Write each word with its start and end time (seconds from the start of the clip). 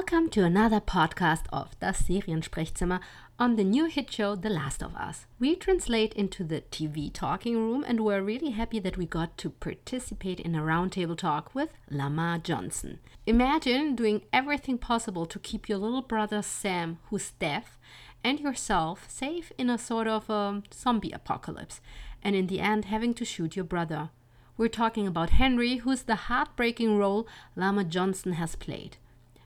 Welcome 0.00 0.30
to 0.30 0.44
another 0.44 0.80
podcast 0.80 1.42
of 1.52 1.78
Das 1.78 2.00
Seriensprechzimmer 2.00 3.00
on 3.38 3.56
the 3.56 3.64
new 3.64 3.84
hit 3.84 4.10
show 4.10 4.34
The 4.34 4.48
Last 4.48 4.82
of 4.82 4.96
Us. 4.96 5.26
We 5.38 5.54
translate 5.54 6.14
into 6.14 6.42
the 6.42 6.62
TV 6.62 7.12
talking 7.12 7.54
room 7.54 7.84
and 7.86 8.00
we're 8.00 8.22
really 8.22 8.52
happy 8.52 8.78
that 8.78 8.96
we 8.96 9.04
got 9.04 9.36
to 9.36 9.50
participate 9.50 10.40
in 10.40 10.54
a 10.54 10.62
roundtable 10.62 11.18
talk 11.18 11.54
with 11.54 11.74
Lamar 11.90 12.38
Johnson. 12.38 12.98
Imagine 13.26 13.94
doing 13.94 14.22
everything 14.32 14.78
possible 14.78 15.26
to 15.26 15.38
keep 15.38 15.68
your 15.68 15.76
little 15.76 16.00
brother 16.00 16.40
Sam, 16.40 16.98
who's 17.10 17.32
deaf, 17.32 17.78
and 18.24 18.40
yourself 18.40 19.04
safe 19.06 19.52
in 19.58 19.68
a 19.68 19.76
sort 19.76 20.06
of 20.08 20.30
a 20.30 20.62
zombie 20.72 21.12
apocalypse, 21.12 21.82
and 22.22 22.34
in 22.34 22.46
the 22.46 22.60
end 22.60 22.86
having 22.86 23.12
to 23.12 23.26
shoot 23.26 23.54
your 23.54 23.66
brother. 23.66 24.08
We're 24.56 24.68
talking 24.68 25.06
about 25.06 25.30
Henry, 25.30 25.76
who's 25.76 26.04
the 26.04 26.30
heartbreaking 26.30 26.96
role 26.96 27.28
Lamar 27.54 27.84
Johnson 27.84 28.32
has 28.32 28.56
played. 28.56 28.96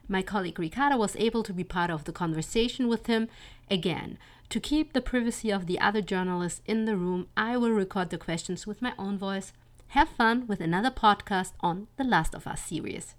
My 0.07 0.21
colleague 0.21 0.59
Ricardo 0.59 0.97
was 0.97 1.15
able 1.15 1.43
to 1.43 1.53
be 1.53 1.63
part 1.63 1.89
of 1.89 2.03
the 2.03 2.11
conversation 2.11 2.87
with 2.87 3.07
him. 3.07 3.27
Again, 3.71 4.17
to 4.49 4.59
keep 4.59 4.93
the 4.93 5.01
privacy 5.01 5.51
of 5.51 5.65
the 5.65 5.79
other 5.79 6.01
journalists 6.01 6.61
in 6.65 6.85
the 6.85 6.95
room, 6.95 7.27
I 7.35 7.57
will 7.57 7.71
record 7.71 8.11
the 8.11 8.17
questions 8.17 8.67
with 8.67 8.81
my 8.81 8.93
own 8.99 9.17
voice. 9.17 9.53
Have 9.89 10.09
fun 10.09 10.45
with 10.47 10.61
another 10.61 10.91
podcast 10.91 11.53
on 11.61 11.87
the 11.97 12.03
Last 12.03 12.35
of 12.35 12.45
Us 12.45 12.61
series. 12.61 13.15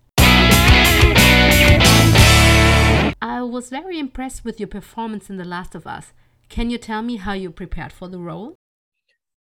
I 3.21 3.43
was 3.43 3.71
very 3.71 3.99
impressed 3.99 4.45
with 4.45 4.61
your 4.61 4.69
performance 4.69 5.29
in 5.29 5.37
The 5.37 5.45
Last 5.45 5.75
of 5.75 5.87
Us. 5.87 6.13
Can 6.49 6.71
you 6.71 6.79
tell 6.79 7.03
me 7.03 7.17
how 7.17 7.33
you 7.33 7.51
prepared 7.51 7.93
for 7.93 8.09
the 8.09 8.19
role? 8.19 8.55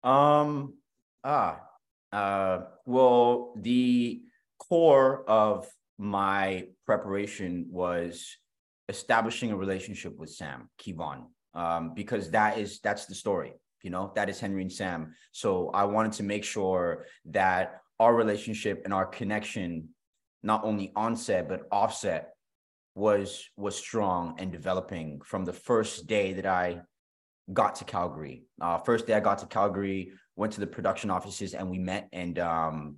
Um, 0.05 0.75
ah, 1.25 1.61
uh, 2.13 2.61
well, 2.87 3.55
the 3.57 4.23
core 4.59 5.25
of 5.29 5.67
my 5.99 6.67
preparation 6.87 7.67
was 7.71 8.37
establishing 8.89 9.53
a 9.53 9.57
relationship 9.57 10.17
with 10.19 10.31
Sam 10.31 10.69
Keivonn, 10.81 11.27
um, 11.55 11.95
because 11.95 12.31
that 12.31 12.59
is 12.59 12.81
that's 12.81 13.07
the 13.07 13.15
story. 13.15 13.53
You 13.83 13.91
know, 13.91 14.13
that 14.15 14.29
is 14.29 14.39
Henry 14.39 14.63
and 14.63 14.73
Sam. 14.73 15.15
So 15.33 15.71
I 15.71 15.85
wanted 15.85 16.13
to 16.13 16.23
make 16.23 16.45
sure 16.45 17.07
that 17.27 17.81
our 17.99 18.15
relationship 18.15 18.83
and 18.85 18.95
our 18.95 19.07
connection, 19.07 19.89
not 20.43 20.65
only 20.65 20.93
onset 20.95 21.49
but 21.49 21.63
offset, 21.71 22.35
was 22.95 23.49
was 23.57 23.77
strong 23.77 24.37
and 24.39 24.53
developing 24.53 25.21
from 25.25 25.45
the 25.45 25.53
first 25.53 26.07
day 26.07 26.33
that 26.35 26.47
I 26.47 26.83
got 27.53 27.75
to 27.77 27.85
Calgary. 27.85 28.45
Uh, 28.61 28.79
first 28.79 29.07
day 29.07 29.15
I 29.15 29.21
got 29.21 29.39
to 29.39 29.47
Calgary, 29.47 30.13
went 30.37 30.53
to 30.55 30.61
the 30.61 30.67
production 30.67 31.11
offices 31.11 31.55
and 31.55 31.71
we 31.71 31.79
met 31.79 32.09
and 32.13 32.39
um, 32.39 32.97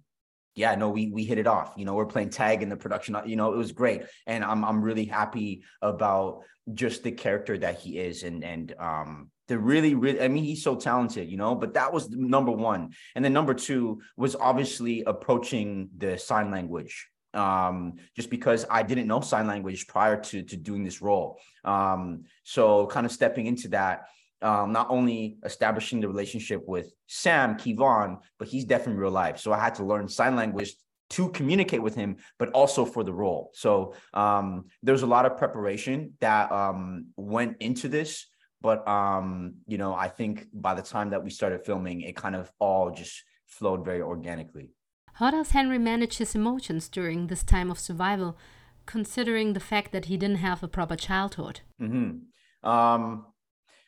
yeah, 0.55 0.74
no, 0.77 0.88
we 0.88 1.10
we 1.10 1.24
hit 1.24 1.38
it 1.38 1.47
off. 1.47 1.74
You 1.77 1.84
know, 1.84 1.94
we're 1.94 2.06
playing 2.06 2.30
tag 2.30 2.62
in 2.62 2.69
the 2.69 2.77
production. 2.77 3.16
You 3.27 3.36
know, 3.36 3.52
it 3.52 3.56
was 3.56 3.72
great, 3.72 4.02
and 4.27 4.44
I'm 4.44 4.64
I'm 4.64 4.83
really 4.83 5.05
happy 5.05 5.64
about 5.83 6.42
just 6.72 7.02
the 7.02 7.12
character 7.12 7.58
that 7.58 7.80
he 7.80 7.98
is, 7.98 8.22
and 8.22 8.44
and 8.44 8.74
um 8.78 9.30
the 9.48 9.58
really 9.58 9.94
really. 9.94 10.20
I 10.20 10.28
mean, 10.28 10.44
he's 10.44 10.62
so 10.62 10.77
talented, 10.77 11.28
you 11.28 11.36
know. 11.36 11.55
But 11.55 11.74
that 11.74 11.92
was 11.92 12.08
number 12.11 12.52
one, 12.52 12.92
and 13.14 13.24
then 13.24 13.33
number 13.33 13.55
two 13.55 14.00
was 14.16 14.36
obviously 14.36 15.02
approaching 15.02 15.91
the 15.96 16.19
sign 16.19 16.50
language. 16.50 17.08
Um, 17.34 17.94
just 18.14 18.30
because 18.30 18.64
I 18.70 18.84
didn't 18.84 19.08
know 19.08 19.20
sign 19.20 19.48
language 19.48 19.89
prior 19.89 20.20
to 20.20 20.42
to 20.44 20.56
doing 20.56 20.84
this 20.84 21.02
role, 21.02 21.41
um, 21.64 22.24
so 22.44 22.86
kind 22.86 23.06
of 23.06 23.11
stepping 23.11 23.46
into 23.46 23.68
that 23.68 24.05
um, 24.44 24.72
not 24.72 24.86
only 24.90 25.38
establishing 25.44 26.00
the 26.00 26.08
relationship 26.08 26.62
with 26.66 26.92
Sam 27.06 27.56
Keivonn, 27.56 28.18
but 28.38 28.46
he's 28.46 28.64
deaf 28.64 28.86
in 28.86 28.96
real 28.96 29.10
life. 29.10 29.38
So 29.38 29.52
I 29.52 29.58
had 29.58 29.74
to 29.76 29.84
learn 29.84 30.06
sign 30.08 30.36
language 30.36 30.74
to 31.10 31.30
communicate 31.30 31.82
with 31.82 31.94
him, 31.94 32.16
but 32.38 32.50
also 32.50 32.84
for 32.84 33.02
the 33.04 33.12
role. 33.12 33.50
So 33.54 33.94
um, 34.12 34.66
there's 34.82 35.02
a 35.02 35.06
lot 35.06 35.26
of 35.26 35.38
preparation 35.38 36.12
that 36.20 36.52
um, 36.52 37.06
went 37.16 37.56
into 37.60 37.88
this. 37.88 38.26
But 38.60 38.86
um, 38.88 39.54
you 39.66 39.78
know, 39.78 39.94
I 39.94 40.08
think 40.08 40.46
by 40.52 40.74
the 40.74 40.83
time 40.83 41.10
that 41.10 41.22
we 41.22 41.30
started 41.30 41.64
filming, 41.64 42.02
it 42.02 42.16
kind 42.16 42.36
of 42.36 42.50
all 42.58 42.90
just 42.90 43.22
flowed 43.46 43.84
very 43.84 44.00
organically. 44.00 44.70
How 45.14 45.30
does 45.30 45.50
Henry 45.50 45.78
manage 45.78 46.18
his 46.18 46.34
emotions 46.34 46.88
during 46.88 47.28
this 47.28 47.44
time 47.44 47.70
of 47.70 47.78
survival, 47.78 48.36
considering 48.84 49.52
the 49.52 49.60
fact 49.60 49.92
that 49.92 50.06
he 50.06 50.16
didn't 50.16 50.38
have 50.38 50.62
a 50.62 50.68
proper 50.68 50.96
childhood? 50.96 51.60
Mm-hmm. 51.80 52.68
Um, 52.68 53.27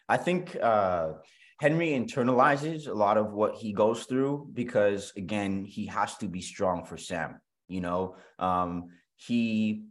I 0.08 0.16
think 0.16 0.56
uh, 0.62 1.12
Henry 1.58 1.88
internalizes 1.88 2.88
a 2.88 2.94
lot 2.94 3.16
of 3.16 3.32
what 3.32 3.54
he 3.54 3.72
goes 3.72 4.04
through 4.04 4.50
because, 4.52 5.12
again, 5.16 5.64
he 5.64 5.86
has 5.86 6.16
to 6.18 6.28
be 6.28 6.40
strong 6.40 6.84
for 6.84 6.96
Sam. 6.96 7.40
You 7.68 7.80
know, 7.80 8.16
um, 8.38 8.90
he 9.16 9.84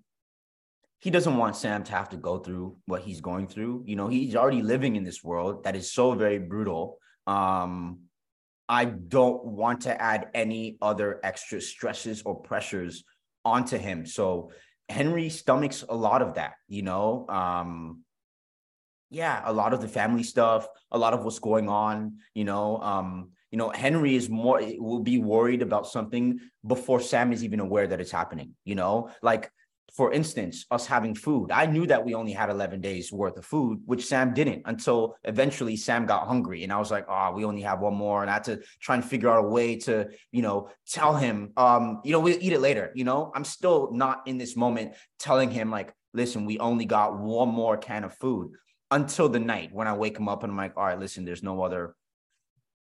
he 0.99 1.11
doesn't 1.11 1.37
want 1.37 1.55
Sam 1.55 1.83
to 1.83 1.91
have 1.91 2.09
to 2.09 2.17
go 2.17 2.39
through 2.39 2.77
what 2.85 3.01
he's 3.01 3.21
going 3.21 3.47
through. 3.47 3.83
You 3.85 3.95
know, 3.95 4.07
he's 4.07 4.35
already 4.35 4.63
living 4.63 4.95
in 4.95 5.03
this 5.03 5.23
world 5.23 5.63
that 5.63 5.75
is 5.75 5.91
so 5.91 6.13
very 6.13 6.39
brutal. 6.39 6.97
Um, 7.27 7.99
I 8.67 8.85
don't 8.85 9.43
want 9.45 9.81
to 9.81 10.01
add 10.01 10.29
any 10.33 10.77
other 10.81 11.19
extra 11.23 11.61
stresses 11.61 12.23
or 12.23 12.41
pressures 12.41 13.03
onto 13.43 13.77
him. 13.77 14.05
So 14.05 14.51
Henry 14.89 15.29
stomachs 15.29 15.83
a 15.87 15.95
lot 15.95 16.21
of 16.21 16.35
that, 16.35 16.53
you 16.67 16.81
know. 16.81 17.27
Um, 17.29 18.04
yeah, 19.09 19.41
a 19.45 19.53
lot 19.53 19.73
of 19.73 19.81
the 19.81 19.87
family 19.87 20.23
stuff, 20.23 20.67
a 20.91 20.97
lot 20.97 21.13
of 21.13 21.23
what's 21.23 21.39
going 21.39 21.69
on, 21.69 22.17
you 22.33 22.43
know, 22.43 22.77
um, 22.81 23.31
you 23.51 23.57
know, 23.57 23.69
Henry 23.69 24.15
is 24.15 24.29
more 24.29 24.61
will 24.79 24.99
be 24.99 25.17
worried 25.17 25.61
about 25.61 25.87
something 25.87 26.39
before 26.65 26.99
Sam 26.99 27.31
is 27.31 27.43
even 27.43 27.59
aware 27.59 27.87
that 27.87 28.01
it's 28.01 28.11
happening, 28.11 28.51
you 28.65 28.75
know, 28.75 29.09
like 29.21 29.49
for 29.95 30.11
instance, 30.11 30.65
us 30.71 30.85
having 30.85 31.15
food. 31.15 31.51
I 31.51 31.67
knew 31.67 31.87
that 31.87 32.03
we 32.03 32.15
only 32.15 32.33
had 32.33 32.49
11 32.49 32.81
days 32.81 33.13
worth 33.13 33.37
of 33.37 33.45
food, 33.45 33.79
which 33.85 34.05
Sam 34.05 34.33
didn't 34.33 34.63
until 34.65 35.15
eventually 35.23 35.77
Sam 35.77 36.05
got 36.05 36.27
hungry. 36.27 36.63
And 36.63 36.73
I 36.73 36.77
was 36.79 36.91
like, 36.91 37.05
oh, 37.07 37.31
we 37.31 37.45
only 37.45 37.61
have 37.61 37.79
one 37.79 37.95
more. 37.95 38.21
And 38.21 38.29
I 38.29 38.33
had 38.33 38.43
to 38.45 38.59
try 38.81 38.95
and 38.95 39.05
figure 39.05 39.29
out 39.29 39.45
a 39.45 39.47
way 39.47 39.77
to, 39.77 40.09
you 40.33 40.41
know, 40.41 40.69
tell 40.85 41.15
him, 41.15 41.53
um, 41.55 42.01
you 42.03 42.11
know, 42.11 42.19
we'll 42.19 42.37
eat 42.41 42.51
it 42.51 42.59
later. 42.59 42.91
You 42.93 43.05
know, 43.05 43.31
I'm 43.33 43.45
still 43.45 43.89
not 43.93 44.27
in 44.27 44.37
this 44.37 44.57
moment 44.57 44.95
telling 45.17 45.49
him, 45.49 45.71
like, 45.71 45.93
listen, 46.13 46.45
we 46.45 46.59
only 46.59 46.85
got 46.85 47.17
one 47.17 47.49
more 47.49 47.77
can 47.77 48.03
of 48.03 48.13
food 48.15 48.51
until 48.95 49.27
the 49.27 49.39
night 49.39 49.73
when 49.73 49.87
I 49.89 49.93
wake 49.93 50.17
him 50.17 50.29
up 50.29 50.43
and 50.43 50.51
I'm 50.51 50.57
like, 50.57 50.77
all 50.77 50.85
right, 50.85 50.97
listen, 50.97 51.25
there's 51.25 51.43
no 51.43 51.61
other, 51.61 51.95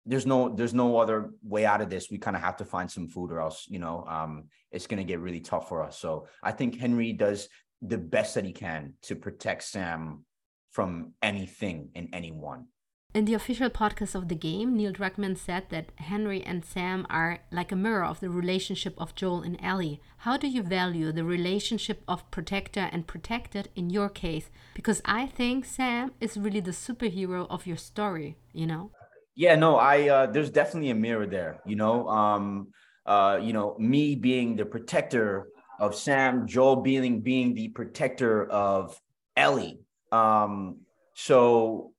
there's 0.06 0.28
no, 0.28 0.54
there's 0.56 0.76
no 0.76 1.00
other 1.00 1.32
way 1.44 1.66
out 1.66 1.82
of 1.82 1.90
this. 1.90 2.12
We 2.12 2.20
kind 2.20 2.38
of 2.38 2.44
have 2.44 2.58
to 2.58 2.66
find 2.66 2.90
some 2.90 3.08
food 3.08 3.32
or 3.32 3.40
else, 3.42 3.66
you 3.68 3.80
know, 3.80 4.06
um, 4.08 4.44
it's 4.72 4.86
going 4.86 5.00
to 5.00 5.04
get 5.04 5.20
really 5.20 5.40
tough 5.40 5.68
for 5.68 5.82
us. 5.84 5.98
So 5.98 6.28
I 6.44 6.52
think 6.52 6.78
Henry 6.78 7.14
does 7.14 7.50
the 7.82 7.98
best 7.98 8.36
that 8.36 8.46
he 8.46 8.54
can 8.54 8.94
to 9.04 9.16
protect 9.16 9.64
Sam 9.64 10.24
from 10.72 11.14
anything 11.24 11.90
and 11.96 12.10
anyone. 12.14 12.68
In 13.14 13.26
the 13.26 13.34
official 13.34 13.70
podcast 13.70 14.14
of 14.16 14.28
the 14.28 14.36
game, 14.36 14.76
Neil 14.76 14.92
Druckmann 14.92 15.38
said 15.38 15.70
that 15.70 15.92
Henry 15.96 16.44
and 16.44 16.64
Sam 16.64 17.08
are 17.10 17.40
like 17.52 17.72
a 17.72 17.76
mirror 17.76 18.04
of 18.04 18.20
the 18.20 18.30
relationship 18.30 18.94
of 18.98 19.16
Joel 19.16 19.42
and 19.42 19.58
Ellie. 19.62 20.02
How 20.18 20.38
do 20.38 20.48
you 20.48 20.62
value 20.62 21.12
the 21.12 21.24
relationship 21.24 22.04
of 22.08 22.30
protector 22.32 22.90
and 22.92 23.08
protected 23.08 23.70
in 23.76 23.90
your 23.90 24.10
case? 24.10 24.52
Because 24.76 25.02
I 25.06 25.26
think 25.26 25.66
Sam 25.66 26.12
is 26.20 26.38
really 26.38 26.60
the 26.60 26.72
superhero 26.72 27.48
of 27.50 27.66
your 27.66 27.78
story, 27.78 28.38
you 28.54 28.68
know? 28.68 28.92
Yeah, 29.36 29.56
no, 29.56 29.78
I 29.78 30.10
uh, 30.10 30.26
there's 30.28 30.50
definitely 30.50 30.90
a 30.90 30.96
mirror 30.96 31.26
there, 31.26 31.60
you 31.66 31.76
know. 31.76 32.08
Um 32.08 32.68
uh, 33.08 33.40
you 33.42 33.54
know, 33.54 33.76
me 33.80 34.16
being 34.16 34.58
the 34.58 34.66
protector 34.66 35.48
of 35.80 35.96
Sam, 35.96 36.46
Joel 36.46 36.78
being 36.78 37.22
being 37.22 37.54
the 37.56 37.70
protector 37.70 38.46
of 38.46 39.00
Ellie. 39.36 39.80
Um, 40.12 40.82
so 41.14 41.94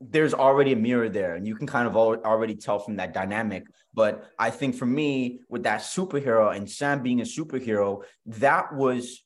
there's 0.00 0.34
already 0.34 0.72
a 0.72 0.76
mirror 0.76 1.08
there 1.08 1.34
and 1.34 1.46
you 1.46 1.54
can 1.54 1.66
kind 1.66 1.86
of 1.86 1.96
already 1.96 2.54
tell 2.56 2.78
from 2.78 2.96
that 2.96 3.14
dynamic. 3.14 3.64
But 3.92 4.30
i 4.38 4.50
think 4.50 4.74
for 4.74 4.86
me 4.86 5.40
with 5.48 5.62
that 5.62 5.80
superhero 5.80 6.54
and 6.54 6.68
sam 6.68 7.02
being 7.02 7.20
a 7.20 7.24
superhero 7.24 8.02
that 8.26 8.74
was 8.74 9.22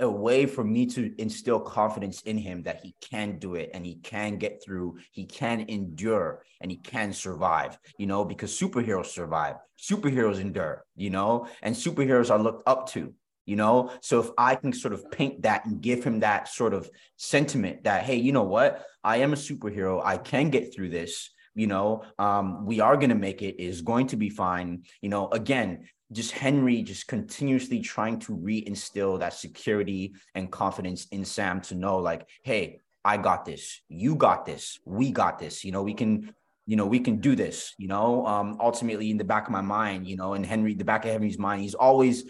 a 0.00 0.10
way 0.10 0.46
for 0.46 0.64
me 0.64 0.86
to 0.86 1.14
instill 1.20 1.60
confidence 1.60 2.22
in 2.22 2.36
him 2.36 2.62
that 2.62 2.80
he 2.82 2.94
can 3.00 3.38
do 3.38 3.54
it 3.54 3.70
and 3.72 3.86
he 3.86 3.96
can 3.96 4.36
get 4.36 4.62
through 4.64 4.96
he 5.12 5.24
can 5.24 5.60
endure 5.68 6.42
and 6.60 6.70
he 6.70 6.76
can 6.76 7.12
survive 7.12 7.78
you 7.98 8.06
know 8.06 8.24
because 8.24 8.58
superheroes 8.58 9.06
survive. 9.06 9.56
Superheroes 9.78 10.40
endure 10.40 10.84
you 10.96 11.10
know 11.10 11.46
and 11.62 11.74
superheroes 11.74 12.30
are 12.30 12.38
looked 12.38 12.66
up 12.68 12.88
to 12.90 13.12
you 13.46 13.56
know? 13.56 13.90
So 14.00 14.20
if 14.20 14.30
i 14.38 14.54
can 14.54 14.72
sort 14.72 14.94
of 14.94 15.10
paint 15.10 15.42
that 15.42 15.64
and 15.66 15.80
give 15.80 16.04
him 16.04 16.20
that 16.20 16.48
sort 16.48 16.74
of 16.74 16.88
sentiment 17.16 17.84
that 17.84 18.04
hey 18.04 18.16
you 18.16 18.32
know 18.32 18.44
what? 18.44 18.84
I 19.04 19.18
am 19.18 19.32
a 19.32 19.36
superhero. 19.36 20.00
I 20.04 20.16
can 20.16 20.50
get 20.50 20.74
through 20.74 20.90
this 20.90 21.30
you 21.54 21.66
know? 21.66 22.02
Um, 22.18 22.64
we 22.64 22.80
are 22.80 22.96
going 22.96 23.10
to 23.10 23.14
make 23.14 23.42
it. 23.42 23.62
Is 23.62 23.82
going 23.82 24.06
to 24.08 24.16
be 24.16 24.30
fine. 24.30 24.84
You 25.00 25.10
know 25.10 25.28
again 25.28 25.88
just 26.12 26.32
henry 26.32 26.82
just 26.82 27.06
continuously 27.08 27.80
trying 27.80 28.18
to 28.18 28.36
reinstill 28.36 29.18
that 29.18 29.32
security 29.32 30.14
and 30.34 30.52
confidence 30.52 31.06
in 31.06 31.24
sam 31.24 31.58
to 31.58 31.74
know 31.74 31.96
like 31.96 32.28
hey 32.42 32.78
i 33.04 33.16
got 33.16 33.44
this. 33.44 33.80
You 33.88 34.14
got 34.14 34.44
this. 34.46 34.78
We 34.84 35.10
got 35.10 35.38
this. 35.38 35.64
You 35.64 35.72
know 35.72 35.82
we 35.82 35.94
can 35.94 36.34
you 36.66 36.76
know 36.76 36.86
we 36.86 37.00
can 37.00 37.16
do 37.16 37.34
this 37.34 37.74
you 37.78 37.88
know? 37.88 38.24
Um 38.26 38.56
ultimately 38.60 39.10
in 39.10 39.18
the 39.18 39.24
back 39.24 39.46
of 39.46 39.52
my 39.52 39.60
mind 39.60 40.06
you 40.06 40.16
know 40.16 40.34
and 40.34 40.46
henry 40.46 40.74
the 40.74 40.84
back 40.84 41.04
of 41.04 41.10
henry's 41.10 41.38
mind 41.38 41.62
he's 41.62 41.74
always 41.74 42.24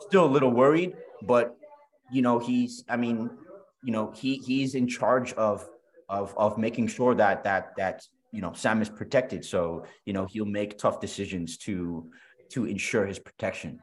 still 0.00 0.24
a 0.24 0.32
little 0.32 0.50
worried, 0.50 0.94
but 1.22 1.56
you 2.10 2.22
know, 2.22 2.38
he's, 2.38 2.84
I 2.88 2.96
mean, 2.96 3.30
you 3.84 3.92
know, 3.92 4.10
he 4.12 4.36
he's 4.38 4.74
in 4.74 4.86
charge 4.88 5.32
of 5.34 5.68
of 6.08 6.34
of 6.36 6.58
making 6.58 6.88
sure 6.88 7.14
that 7.14 7.44
that 7.44 7.76
that 7.76 8.02
you 8.32 8.40
know 8.40 8.52
Sam 8.54 8.82
is 8.82 8.88
protected. 8.88 9.44
So 9.44 9.84
you 10.04 10.12
know 10.12 10.26
he'll 10.26 10.44
make 10.44 10.78
tough 10.78 11.00
decisions 11.00 11.58
to 11.58 12.10
to 12.50 12.64
ensure 12.64 13.06
his 13.06 13.18
protection. 13.18 13.80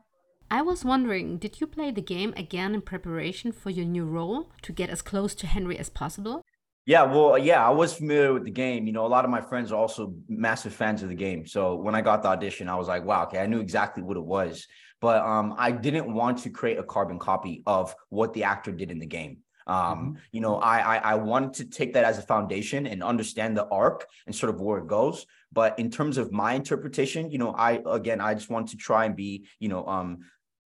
I 0.52 0.62
was 0.62 0.86
wondering, 0.86 1.38
did 1.38 1.60
you 1.60 1.68
play 1.68 1.92
the 1.92 2.02
game 2.02 2.34
again 2.38 2.76
in 2.76 2.82
preparation 2.82 3.52
for 3.52 3.72
your 3.72 3.86
new 3.86 4.06
role 4.06 4.52
to 4.62 4.72
get 4.72 4.90
as 4.90 5.02
close 5.02 5.34
to 5.36 5.48
Henry 5.48 5.78
as 5.78 5.90
possible? 5.90 6.44
Yeah, 6.86 7.04
well, 7.04 7.36
yeah, 7.36 7.66
I 7.66 7.72
was 7.72 7.96
familiar 7.96 8.32
with 8.34 8.44
the 8.44 8.52
game. 8.52 8.86
You 8.86 8.94
know, 8.94 9.08
a 9.08 9.10
lot 9.10 9.26
of 9.26 9.32
my 9.32 9.42
friends 9.42 9.72
are 9.72 9.76
also 9.76 10.14
massive 10.30 10.72
fans 10.72 11.02
of 11.02 11.10
the 11.10 11.16
game. 11.16 11.48
So 11.48 11.76
when 11.76 11.96
I 11.96 12.02
got 12.02 12.22
the 12.22 12.30
audition, 12.30 12.70
I 12.70 12.76
was 12.76 12.88
like, 12.88 13.04
wow, 13.04 13.24
okay, 13.24 13.40
I 13.40 13.48
knew 13.48 13.60
exactly 13.60 14.04
what 14.04 14.18
it 14.18 14.24
was. 14.24 14.68
But 15.06 15.22
um, 15.22 15.54
I 15.60 15.70
didn't 15.70 16.12
want 16.12 16.40
to 16.40 16.50
create 16.50 16.80
a 16.80 16.84
carbon 16.84 17.20
copy 17.20 17.62
of 17.68 17.94
what 18.10 18.34
the 18.34 18.46
actor 18.46 18.72
did 18.72 18.90
in 18.90 18.98
the 18.98 19.06
game. 19.06 19.38
Um, 19.68 19.78
mm-hmm. 19.78 20.14
you 20.32 20.42
know, 20.42 20.56
I, 20.56 20.78
I 20.80 20.98
I 21.12 21.16
wanted 21.32 21.54
to 21.60 21.66
take 21.66 21.94
that 21.94 22.06
as 22.06 22.18
a 22.18 22.24
foundation 22.24 22.88
and 22.88 23.04
understand 23.04 23.56
the 23.56 23.68
arc 23.68 24.08
and 24.26 24.34
sort 24.36 24.52
of 24.52 24.60
where 24.60 24.80
it 24.80 24.88
goes. 24.88 25.28
But 25.54 25.78
in 25.78 25.92
terms 25.92 26.18
of 26.18 26.32
my 26.32 26.54
interpretation, 26.54 27.30
you 27.30 27.38
know, 27.38 27.52
I 27.52 27.84
again 27.86 28.20
I 28.20 28.34
just 28.34 28.50
want 28.50 28.70
to 28.70 28.78
try 28.78 29.06
and 29.06 29.16
be, 29.16 29.46
you 29.60 29.70
know, 29.70 29.86
um 29.86 30.10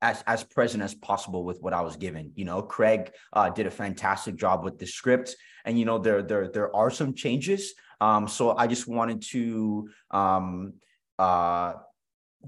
as 0.03 0.23
as 0.27 0.45
present 0.45 0.83
as 0.83 0.95
possible 0.95 1.43
with 1.43 1.63
what 1.63 1.73
I 1.73 1.81
was 1.81 1.97
given. 1.97 2.33
You 2.35 2.45
know, 2.45 2.61
Craig 2.61 3.13
uh, 3.33 3.49
did 3.49 3.67
a 3.67 3.71
fantastic 3.71 4.37
job 4.37 4.65
with 4.65 4.79
the 4.79 4.87
script, 4.87 5.35
and 5.65 5.79
you 5.79 5.87
know 5.87 5.97
there 5.97 6.23
there 6.23 6.49
there 6.49 6.77
are 6.77 6.91
some 6.91 7.15
changes. 7.15 7.73
Um, 8.03 8.29
so 8.29 8.55
I 8.55 8.67
just 8.67 8.87
wanted 8.87 9.23
to 9.33 9.89
um, 10.11 10.75
uh, 11.19 11.73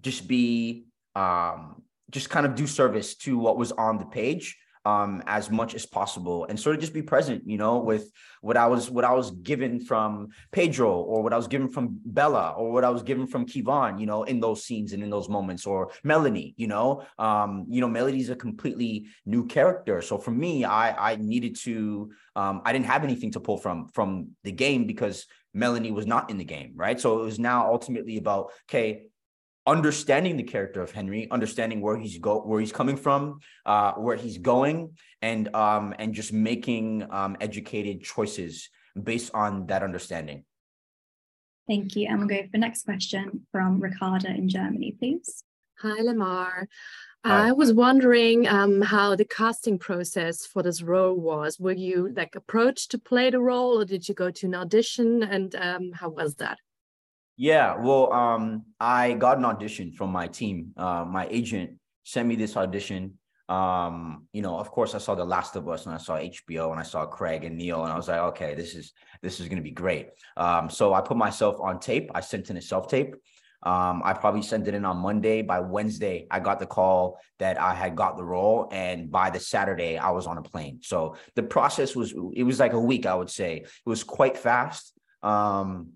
just 0.02 0.29
be 0.29 0.88
um, 1.19 1.82
just 2.11 2.31
kind 2.31 2.47
of 2.47 2.55
do 2.55 2.67
service 2.67 3.17
to 3.17 3.38
what 3.38 3.59
was 3.59 3.73
on 3.73 3.99
the 3.99 4.06
page 4.06 4.56
um, 4.85 5.23
as 5.26 5.50
much 5.50 5.75
as 5.75 5.85
possible 5.85 6.47
and 6.49 6.59
sort 6.59 6.75
of 6.75 6.81
just 6.81 6.94
be 6.94 7.03
present, 7.03 7.43
you 7.47 7.59
know, 7.59 7.79
with 7.79 8.11
what 8.41 8.56
I 8.56 8.67
was 8.67 8.91
what 8.91 9.05
I 9.05 9.12
was 9.12 9.31
given 9.31 9.81
from 9.81 10.29
Pedro 10.53 10.91
or 11.00 11.23
what 11.23 11.32
I 11.32 11.37
was 11.37 11.49
given 11.49 11.69
from 11.69 12.00
Bella 12.06 12.55
or 12.56 12.73
what 12.73 12.85
I 12.85 12.91
was 12.91 13.03
given 13.03 13.26
from 13.26 13.44
Keivonn 13.44 14.00
you 14.00 14.06
know, 14.06 14.23
in 14.23 14.41
those 14.41 14.65
scenes 14.65 14.93
and 14.93 15.03
in 15.03 15.11
those 15.11 15.29
moments, 15.29 15.67
or 15.67 15.91
Melanie, 16.05 16.55
you 16.56 16.69
know, 16.69 17.03
um, 17.19 17.67
you 17.69 17.81
know, 17.81 17.88
Melody's 17.88 18.31
a 18.31 18.37
completely 18.37 19.09
new 19.26 19.47
character. 19.47 20.00
So 20.00 20.17
for 20.17 20.31
me, 20.31 20.64
I 20.64 21.12
I 21.12 21.17
needed 21.17 21.56
to 21.64 22.11
um, 22.37 22.62
I 22.64 22.73
didn't 22.73 22.87
have 22.87 23.05
anything 23.05 23.32
to 23.32 23.41
pull 23.41 23.59
from 23.59 23.88
from 23.88 24.31
the 24.44 24.53
game 24.53 24.87
because 24.87 25.26
Melanie 25.53 25.93
was 25.93 26.06
not 26.06 26.31
in 26.31 26.38
the 26.38 26.44
game, 26.44 26.73
right? 26.76 26.99
So 26.99 27.21
it 27.21 27.25
was 27.25 27.38
now 27.38 27.71
ultimately 27.71 28.17
about 28.17 28.53
okay, 28.69 29.09
understanding 29.69 30.37
the 30.38 30.43
character 30.43 30.81
of 30.81 30.91
Henry, 30.91 31.29
understanding 31.31 31.81
where 31.82 31.97
he's 31.97 32.19
go 32.19 32.41
where 32.41 32.59
he's 32.59 32.73
coming 32.73 32.97
from, 32.97 33.41
uh, 33.67 33.93
where 33.93 34.17
he's 34.17 34.38
going, 34.38 34.97
and 35.20 35.55
um, 35.55 35.94
and 35.99 36.15
just 36.15 36.32
making 36.32 37.06
um, 37.11 37.37
educated 37.41 38.03
choices 38.03 38.70
based 39.00 39.31
on 39.35 39.67
that 39.67 39.82
understanding. 39.82 40.44
Thank 41.69 41.94
you. 41.97 42.09
And 42.09 42.19
we'll 42.19 42.29
go 42.29 42.43
for 42.43 42.49
the 42.50 42.59
next 42.59 42.85
question 42.85 43.47
from 43.53 43.79
Ricarda 43.79 44.31
in 44.31 44.49
Germany, 44.49 44.97
please. 44.99 45.44
Hi, 45.82 46.00
Lamar. 46.00 46.67
Hi. 47.26 47.49
I 47.49 47.53
was 47.53 47.75
wondering 47.75 48.49
um, 48.49 48.81
how 48.81 49.17
the 49.17 49.26
casting 49.26 49.79
process 49.79 50.47
for 50.47 50.62
this 50.62 50.82
role 50.82 51.14
was. 51.14 51.61
Were 51.61 51.73
you 51.73 52.12
like 52.17 52.35
approached 52.37 52.91
to 52.93 52.99
play 52.99 53.29
the 53.29 53.41
role, 53.41 53.79
or 53.79 53.85
did 53.85 54.09
you 54.09 54.14
go 54.14 54.31
to 54.31 54.47
an 54.47 54.55
audition? 54.55 55.23
And 55.23 55.55
um, 55.56 55.93
how 55.93 56.09
was 56.09 56.37
that? 56.37 56.59
Yeah, 57.40 57.76
well, 57.76 58.12
um, 58.12 58.64
I 58.81 59.12
got 59.12 59.38
an 59.38 59.44
audition 59.44 59.93
from 59.93 60.11
my 60.11 60.26
team. 60.26 60.73
Uh, 60.76 61.05
my 61.06 61.29
agent 61.31 61.79
sent 62.02 62.26
me 62.26 62.35
this 62.35 62.56
audition. 62.56 63.14
Um, 63.49 64.26
you 64.32 64.43
know, 64.43 64.58
of 64.58 64.73
course, 64.73 64.96
I 64.96 64.99
saw 64.99 65.14
The 65.14 65.25
Last 65.25 65.55
of 65.55 65.69
Us 65.69 65.87
and 65.87 65.94
I 65.94 65.99
saw 65.99 66.19
HBO 66.19 66.73
and 66.73 66.81
I 66.81 66.82
saw 66.82 67.06
Craig 67.06 67.44
and 67.44 67.56
Neil, 67.56 67.85
and 67.85 67.93
I 67.93 67.96
was 67.96 68.08
like, 68.08 68.19
okay, 68.19 68.56
this 68.56 68.75
is 68.75 68.93
this 69.23 69.38
is 69.38 69.49
gonna 69.49 69.62
be 69.62 69.70
great. 69.70 70.08
Um, 70.37 70.69
so 70.69 70.94
I 70.94 71.00
put 71.00 71.17
myself 71.17 71.61
on 71.61 71.79
tape. 71.79 72.11
I 72.12 72.23
sent 72.23 72.50
in 72.50 72.56
a 72.56 72.61
self 72.61 72.88
tape. 72.88 73.14
Um, 73.62 74.02
I 74.05 74.14
probably 74.14 74.43
sent 74.43 74.67
it 74.67 74.75
in 74.75 74.85
on 74.85 74.96
Monday. 74.96 75.43
By 75.43 75.61
Wednesday, 75.61 76.26
I 76.32 76.40
got 76.40 76.58
the 76.58 76.67
call 76.67 77.20
that 77.38 77.61
I 77.61 77.73
had 77.73 77.94
got 77.94 78.17
the 78.17 78.25
role, 78.25 78.69
and 78.73 79.12
by 79.12 79.31
the 79.31 79.38
Saturday, 79.38 79.96
I 79.96 80.11
was 80.11 80.26
on 80.26 80.38
a 80.38 80.43
plane. 80.43 80.81
So 80.82 81.14
the 81.37 81.44
process 81.44 81.94
was 81.94 82.12
it 82.35 82.43
was 82.43 82.58
like 82.58 82.73
a 82.73 82.81
week, 82.81 83.06
I 83.06 83.14
would 83.14 83.31
say. 83.31 83.58
It 83.58 83.69
was 83.87 84.02
quite 84.02 84.37
fast. 84.37 84.93
Um, 85.23 85.93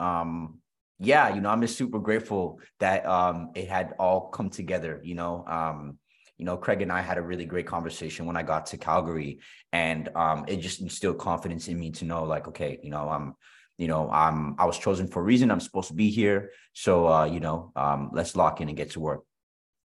um, 0.00 0.57
yeah, 0.98 1.34
you 1.34 1.40
know, 1.40 1.48
I'm 1.50 1.60
just 1.60 1.78
super 1.78 1.98
grateful 1.98 2.60
that 2.80 3.06
um, 3.06 3.50
it 3.54 3.68
had 3.68 3.94
all 3.98 4.28
come 4.28 4.50
together. 4.50 5.00
You 5.04 5.14
know, 5.14 5.44
um, 5.46 5.98
you 6.36 6.44
know, 6.44 6.56
Craig 6.56 6.82
and 6.82 6.90
I 6.90 7.00
had 7.00 7.18
a 7.18 7.22
really 7.22 7.44
great 7.44 7.66
conversation 7.66 8.26
when 8.26 8.36
I 8.36 8.42
got 8.42 8.66
to 8.66 8.78
Calgary, 8.78 9.38
and 9.72 10.08
um, 10.16 10.44
it 10.48 10.56
just 10.56 10.80
instilled 10.80 11.18
confidence 11.18 11.68
in 11.68 11.78
me 11.78 11.90
to 11.92 12.04
know, 12.04 12.24
like, 12.24 12.48
okay, 12.48 12.78
you 12.82 12.90
know, 12.90 13.08
I'm, 13.08 13.34
you 13.76 13.86
know, 13.86 14.10
I'm, 14.10 14.56
I 14.58 14.64
was 14.64 14.78
chosen 14.78 15.06
for 15.06 15.20
a 15.20 15.24
reason. 15.24 15.50
I'm 15.50 15.60
supposed 15.60 15.88
to 15.88 15.94
be 15.94 16.10
here, 16.10 16.50
so 16.72 17.06
uh, 17.06 17.24
you 17.26 17.38
know, 17.38 17.72
um, 17.76 18.10
let's 18.12 18.34
lock 18.34 18.60
in 18.60 18.68
and 18.68 18.76
get 18.76 18.90
to 18.92 19.00
work. 19.00 19.22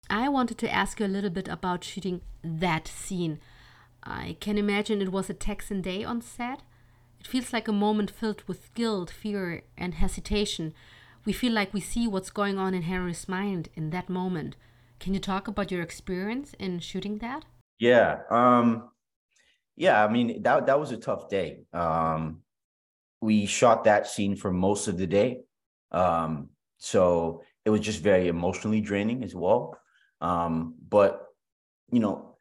I 0.08 0.28
wanted 0.28 0.58
to 0.58 0.72
ask 0.72 0.98
you 0.98 1.06
a 1.06 1.08
little 1.08 1.30
bit 1.30 1.48
about 1.48 1.84
shooting 1.84 2.22
that 2.42 2.88
scene. 2.88 3.38
I 4.02 4.36
can 4.40 4.56
imagine 4.56 5.00
it 5.00 5.12
was 5.12 5.28
a 5.30 5.34
Texan 5.34 5.82
day 5.82 6.04
on 6.04 6.22
set. 6.22 6.62
It 7.20 7.26
feels 7.26 7.52
like 7.52 7.68
a 7.68 7.72
moment 7.72 8.10
filled 8.10 8.42
with 8.46 8.74
guilt, 8.74 9.10
fear, 9.10 9.62
and 9.78 9.94
hesitation 9.94 10.74
we 11.24 11.32
feel 11.32 11.52
like 11.52 11.72
we 11.72 11.80
see 11.80 12.06
what's 12.08 12.30
going 12.30 12.58
on 12.58 12.74
in 12.74 12.82
Henry's 12.82 13.28
mind 13.28 13.68
in 13.74 13.90
that 13.90 14.08
moment. 14.08 14.56
Can 14.98 15.14
you 15.14 15.20
talk 15.20 15.48
about 15.48 15.70
your 15.70 15.82
experience 15.82 16.54
in 16.58 16.78
shooting 16.78 17.18
that? 17.18 17.44
Yeah. 17.78 18.20
Um 18.30 18.90
yeah, 19.76 20.04
I 20.04 20.08
mean 20.08 20.42
that 20.42 20.66
that 20.66 20.78
was 20.78 20.92
a 20.92 20.96
tough 20.96 21.28
day. 21.28 21.64
Um 21.72 22.42
we 23.20 23.46
shot 23.46 23.84
that 23.84 24.06
scene 24.06 24.36
for 24.36 24.52
most 24.52 24.88
of 24.88 24.98
the 24.98 25.06
day. 25.06 25.40
Um 25.90 26.50
so 26.78 27.42
it 27.64 27.70
was 27.70 27.80
just 27.80 28.02
very 28.02 28.28
emotionally 28.28 28.80
draining 28.80 29.22
as 29.24 29.34
well. 29.34 29.78
Um 30.20 30.74
but 30.88 31.26
you 31.90 32.00
know, 32.00 32.36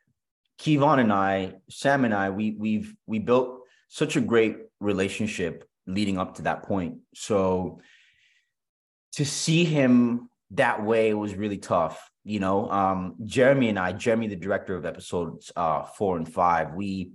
Keivonn 0.59 0.99
and 0.99 1.11
I, 1.11 1.55
Sam 1.69 2.05
and 2.05 2.13
I, 2.13 2.29
we 2.29 2.55
we've 2.57 2.95
we 3.07 3.19
built 3.19 3.61
such 3.89 4.15
a 4.15 4.21
great 4.21 4.57
relationship 4.79 5.67
leading 5.87 6.17
up 6.17 6.35
to 6.35 6.43
that 6.43 6.63
point. 6.63 6.97
So 7.13 7.79
to 9.13 9.25
see 9.25 9.65
him 9.65 10.29
that 10.51 10.83
way 10.83 11.13
was 11.13 11.35
really 11.35 11.57
tough. 11.57 12.09
You 12.23 12.39
know, 12.39 12.69
um, 12.69 13.15
Jeremy 13.25 13.69
and 13.69 13.79
I, 13.79 13.93
Jeremy, 13.93 14.27
the 14.27 14.35
director 14.35 14.75
of 14.75 14.85
episodes 14.85 15.51
uh, 15.55 15.83
four 15.83 16.17
and 16.17 16.31
five, 16.31 16.73
we 16.73 17.11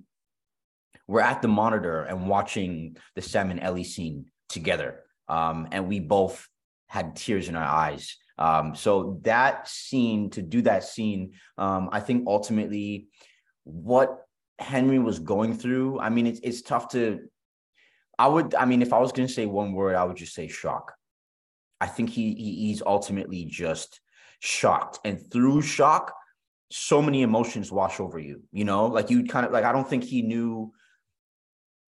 were 1.06 1.20
at 1.20 1.42
the 1.42 1.48
monitor 1.48 2.02
and 2.02 2.28
watching 2.28 2.96
the 3.14 3.22
Sam 3.22 3.50
and 3.50 3.60
Ellie 3.60 3.84
scene 3.84 4.26
together. 4.48 5.04
Um, 5.28 5.68
and 5.70 5.86
we 5.86 6.00
both 6.00 6.48
had 6.88 7.14
tears 7.14 7.48
in 7.48 7.56
our 7.56 7.64
eyes. 7.64 8.16
Um, 8.38 8.74
so 8.74 9.20
that 9.22 9.68
scene, 9.68 10.30
to 10.30 10.42
do 10.42 10.62
that 10.62 10.84
scene, 10.84 11.34
um, 11.56 11.88
I 11.92 12.00
think 12.00 12.24
ultimately 12.26 13.06
what 13.62 14.26
Henry 14.58 14.98
was 14.98 15.20
going 15.20 15.54
through, 15.56 16.00
I 16.00 16.10
mean, 16.10 16.26
it's, 16.26 16.40
it's 16.42 16.62
tough 16.62 16.88
to, 16.90 17.20
I 18.18 18.26
would, 18.26 18.54
I 18.54 18.64
mean, 18.64 18.82
if 18.82 18.92
I 18.92 18.98
was 18.98 19.12
going 19.12 19.28
to 19.28 19.32
say 19.32 19.46
one 19.46 19.72
word, 19.72 19.94
I 19.94 20.04
would 20.04 20.16
just 20.16 20.34
say 20.34 20.48
shock. 20.48 20.95
I 21.80 21.86
think 21.86 22.10
he, 22.10 22.34
he 22.34 22.66
he's 22.66 22.82
ultimately 22.84 23.44
just 23.44 24.00
shocked, 24.40 24.98
and 25.04 25.20
through 25.30 25.62
shock, 25.62 26.14
so 26.70 27.02
many 27.02 27.22
emotions 27.22 27.70
wash 27.70 28.00
over 28.00 28.18
you. 28.18 28.42
You 28.52 28.64
know, 28.64 28.86
like 28.86 29.10
you 29.10 29.24
kind 29.24 29.46
of 29.46 29.52
like 29.52 29.64
I 29.64 29.72
don't 29.72 29.88
think 29.88 30.04
he 30.04 30.22
knew. 30.22 30.72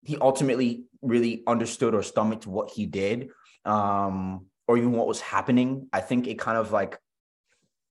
He 0.03 0.17
ultimately 0.17 0.85
really 1.01 1.41
understood 1.47 1.95
or 1.95 2.03
stomached 2.03 2.45
what 2.45 2.69
he 2.69 2.85
did, 2.85 3.29
um, 3.65 4.45
or 4.67 4.77
even 4.77 4.91
what 4.91 5.07
was 5.07 5.19
happening. 5.19 5.87
I 5.91 6.01
think 6.01 6.27
it 6.27 6.37
kind 6.37 6.57
of 6.57 6.71
like 6.71 6.99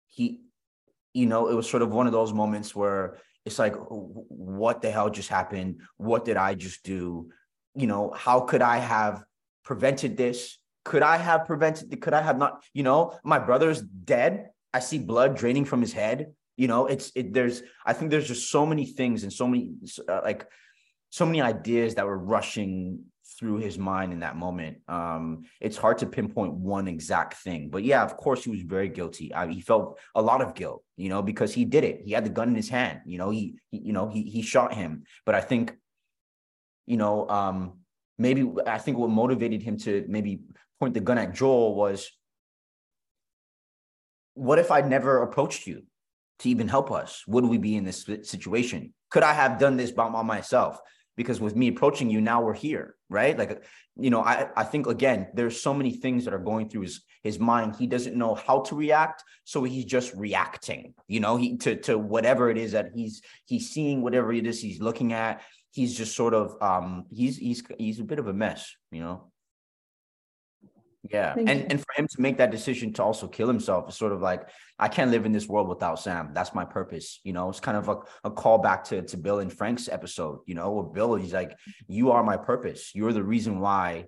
he, 0.06 0.40
you 1.12 1.26
know, 1.26 1.48
it 1.48 1.54
was 1.54 1.68
sort 1.68 1.82
of 1.82 1.92
one 1.92 2.06
of 2.06 2.12
those 2.12 2.32
moments 2.32 2.74
where 2.74 3.18
it's 3.44 3.58
like, 3.58 3.74
what 3.88 4.80
the 4.80 4.90
hell 4.90 5.10
just 5.10 5.28
happened? 5.28 5.80
What 5.96 6.24
did 6.24 6.36
I 6.36 6.54
just 6.54 6.82
do? 6.84 7.30
You 7.74 7.86
know, 7.86 8.12
how 8.16 8.40
could 8.40 8.62
I 8.62 8.78
have 8.78 9.24
prevented 9.64 10.16
this? 10.16 10.58
Could 10.84 11.02
I 11.02 11.16
have 11.16 11.46
prevented? 11.46 12.00
Could 12.00 12.14
I 12.14 12.22
have 12.22 12.38
not? 12.38 12.62
You 12.72 12.82
know, 12.82 13.18
my 13.24 13.38
brother's 13.38 13.80
dead. 13.80 14.50
I 14.72 14.80
see 14.80 14.98
blood 14.98 15.36
draining 15.36 15.64
from 15.64 15.80
his 15.80 15.92
head. 15.92 16.34
You 16.56 16.68
know, 16.68 16.86
it's 16.86 17.10
it. 17.14 17.32
There's 17.32 17.62
I 17.84 17.94
think 17.94 18.10
there's 18.10 18.28
just 18.28 18.50
so 18.50 18.66
many 18.66 18.86
things 18.86 19.22
and 19.22 19.32
so 19.32 19.48
many 19.48 19.72
uh, 20.08 20.20
like 20.22 20.46
so 21.10 21.24
many 21.26 21.40
ideas 21.40 21.94
that 21.94 22.06
were 22.06 22.18
rushing 22.18 23.04
through 23.38 23.58
his 23.58 23.78
mind 23.78 24.12
in 24.12 24.20
that 24.20 24.36
moment. 24.36 24.78
Um, 24.86 25.44
it's 25.60 25.76
hard 25.76 25.98
to 25.98 26.06
pinpoint 26.06 26.52
one 26.52 26.86
exact 26.86 27.34
thing, 27.34 27.70
but 27.70 27.82
yeah, 27.82 28.02
of 28.04 28.16
course 28.16 28.44
he 28.44 28.50
was 28.50 28.62
very 28.62 28.88
guilty. 28.88 29.34
I, 29.34 29.48
he 29.48 29.60
felt 29.60 29.98
a 30.14 30.22
lot 30.22 30.40
of 30.40 30.54
guilt, 30.54 30.84
you 30.96 31.08
know, 31.08 31.22
because 31.22 31.52
he 31.52 31.64
did 31.64 31.84
it. 31.84 32.02
He 32.04 32.12
had 32.12 32.24
the 32.24 32.30
gun 32.30 32.48
in 32.48 32.54
his 32.54 32.68
hand. 32.68 33.00
You 33.06 33.18
know, 33.18 33.30
he, 33.30 33.56
he 33.70 33.78
you 33.78 33.92
know 33.92 34.08
he 34.08 34.22
he 34.22 34.42
shot 34.42 34.74
him. 34.74 35.04
But 35.24 35.34
I 35.34 35.40
think, 35.40 35.76
you 36.86 36.96
know, 36.96 37.28
um, 37.28 37.83
maybe 38.18 38.48
I 38.66 38.78
think 38.78 38.98
what 38.98 39.10
motivated 39.10 39.62
him 39.62 39.78
to 39.78 40.04
maybe 40.08 40.40
point 40.80 40.94
the 40.94 41.00
gun 41.00 41.18
at 41.18 41.34
Joel 41.34 41.74
was 41.74 42.10
what 44.34 44.58
if 44.58 44.70
I 44.70 44.80
never 44.80 45.22
approached 45.22 45.66
you? 45.66 45.82
to 46.40 46.48
even 46.48 46.68
help 46.68 46.90
us? 46.90 47.24
Would 47.26 47.44
we 47.44 47.58
be 47.58 47.76
in 47.76 47.84
this 47.84 48.08
situation? 48.22 48.92
Could 49.10 49.22
I 49.22 49.32
have 49.32 49.58
done 49.58 49.76
this 49.76 49.92
by 49.92 50.08
myself? 50.08 50.78
Because 51.16 51.40
with 51.40 51.54
me 51.54 51.68
approaching 51.68 52.10
you, 52.10 52.20
now 52.20 52.42
we're 52.42 52.54
here, 52.54 52.96
right? 53.08 53.38
Like, 53.38 53.64
you 53.96 54.10
know, 54.10 54.20
I, 54.20 54.48
I 54.56 54.64
think 54.64 54.88
again, 54.88 55.28
there's 55.32 55.62
so 55.62 55.72
many 55.72 55.92
things 55.92 56.24
that 56.24 56.34
are 56.34 56.38
going 56.38 56.68
through 56.68 56.82
his 56.82 57.02
his 57.22 57.38
mind. 57.38 57.76
He 57.76 57.86
doesn't 57.86 58.16
know 58.16 58.34
how 58.34 58.60
to 58.62 58.74
react, 58.74 59.22
so 59.44 59.62
he's 59.62 59.84
just 59.84 60.12
reacting, 60.14 60.92
you 61.06 61.20
know, 61.20 61.36
he 61.36 61.56
to 61.58 61.76
to 61.82 61.96
whatever 61.96 62.50
it 62.50 62.58
is 62.58 62.72
that 62.72 62.86
he's 62.96 63.22
he's 63.44 63.70
seeing, 63.70 64.02
whatever 64.02 64.32
it 64.32 64.44
is 64.44 64.60
he's 64.60 64.80
looking 64.80 65.12
at. 65.12 65.42
He's 65.74 65.96
just 65.96 66.14
sort 66.14 66.34
of 66.34 66.56
um 66.62 67.06
he's 67.10 67.36
he's 67.36 67.62
he's 67.78 68.00
a 68.00 68.04
bit 68.04 68.18
of 68.18 68.28
a 68.28 68.32
mess, 68.32 68.74
you 68.90 69.00
know. 69.00 69.32
Yeah. 71.10 71.34
Thank 71.34 71.50
and 71.50 71.60
you. 71.60 71.66
and 71.70 71.80
for 71.80 71.92
him 71.96 72.08
to 72.08 72.20
make 72.20 72.38
that 72.38 72.50
decision 72.50 72.92
to 72.94 73.02
also 73.02 73.28
kill 73.28 73.48
himself 73.48 73.88
is 73.88 73.96
sort 73.96 74.12
of 74.12 74.22
like, 74.22 74.48
I 74.78 74.88
can't 74.88 75.10
live 75.10 75.26
in 75.26 75.32
this 75.32 75.46
world 75.46 75.68
without 75.68 76.00
Sam. 76.00 76.30
That's 76.32 76.54
my 76.54 76.64
purpose. 76.64 77.20
You 77.24 77.32
know, 77.32 77.48
it's 77.50 77.60
kind 77.60 77.76
of 77.76 77.88
a, 77.88 77.96
a 78.24 78.30
callback 78.30 78.84
to, 78.84 79.02
to 79.02 79.16
Bill 79.16 79.40
and 79.40 79.52
Frank's 79.52 79.88
episode, 79.88 80.38
you 80.46 80.54
know, 80.54 80.70
where 80.72 80.84
Bill, 80.84 81.14
he's 81.14 81.34
like, 81.34 81.56
You 81.88 82.12
are 82.12 82.22
my 82.22 82.36
purpose. 82.36 82.92
You're 82.94 83.12
the 83.12 83.22
reason 83.22 83.60
why 83.60 84.06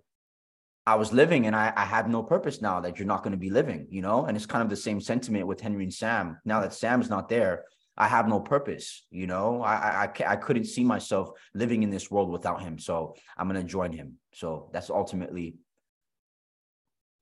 I 0.86 0.94
was 0.94 1.12
living 1.12 1.46
and 1.46 1.54
I, 1.54 1.72
I 1.76 1.84
have 1.84 2.08
no 2.08 2.22
purpose 2.22 2.62
now 2.62 2.80
that 2.80 2.98
you're 2.98 3.08
not 3.08 3.22
going 3.22 3.32
to 3.32 3.38
be 3.38 3.50
living, 3.50 3.88
you 3.90 4.02
know? 4.02 4.24
And 4.24 4.36
it's 4.36 4.46
kind 4.46 4.62
of 4.62 4.70
the 4.70 4.76
same 4.76 5.00
sentiment 5.00 5.46
with 5.46 5.60
Henry 5.60 5.82
and 5.82 5.92
Sam. 5.92 6.38
Now 6.44 6.60
that 6.60 6.72
Sam's 6.72 7.10
not 7.10 7.28
there, 7.28 7.64
I 7.96 8.08
have 8.08 8.28
no 8.28 8.40
purpose, 8.40 9.06
you 9.10 9.26
know? 9.26 9.62
I 9.62 10.04
I, 10.04 10.32
I, 10.32 10.36
couldn't 10.36 10.64
see 10.64 10.84
myself 10.84 11.30
living 11.54 11.82
in 11.82 11.90
this 11.90 12.10
world 12.10 12.30
without 12.30 12.62
him. 12.62 12.78
So 12.78 13.14
I'm 13.36 13.48
going 13.48 13.60
to 13.60 13.66
join 13.66 13.92
him. 13.92 14.18
So 14.34 14.68
that's 14.72 14.90
ultimately, 14.90 15.56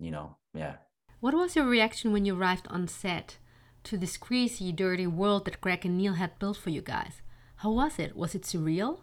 you 0.00 0.10
know, 0.10 0.36
yeah. 0.52 0.76
What 1.20 1.34
was 1.34 1.54
your 1.54 1.66
reaction 1.66 2.12
when 2.12 2.24
you 2.24 2.36
arrived 2.36 2.66
on 2.68 2.88
set 2.88 3.38
to 3.84 3.96
this 3.96 4.16
greasy, 4.16 4.72
dirty 4.72 5.06
world 5.06 5.44
that 5.44 5.60
Craig 5.60 5.86
and 5.86 5.96
Neil 5.96 6.14
had 6.14 6.38
built 6.38 6.56
for 6.56 6.70
you 6.70 6.82
guys? 6.82 7.22
How 7.56 7.70
was 7.70 7.98
it? 7.98 8.16
Was 8.16 8.34
it 8.34 8.42
surreal? 8.42 9.00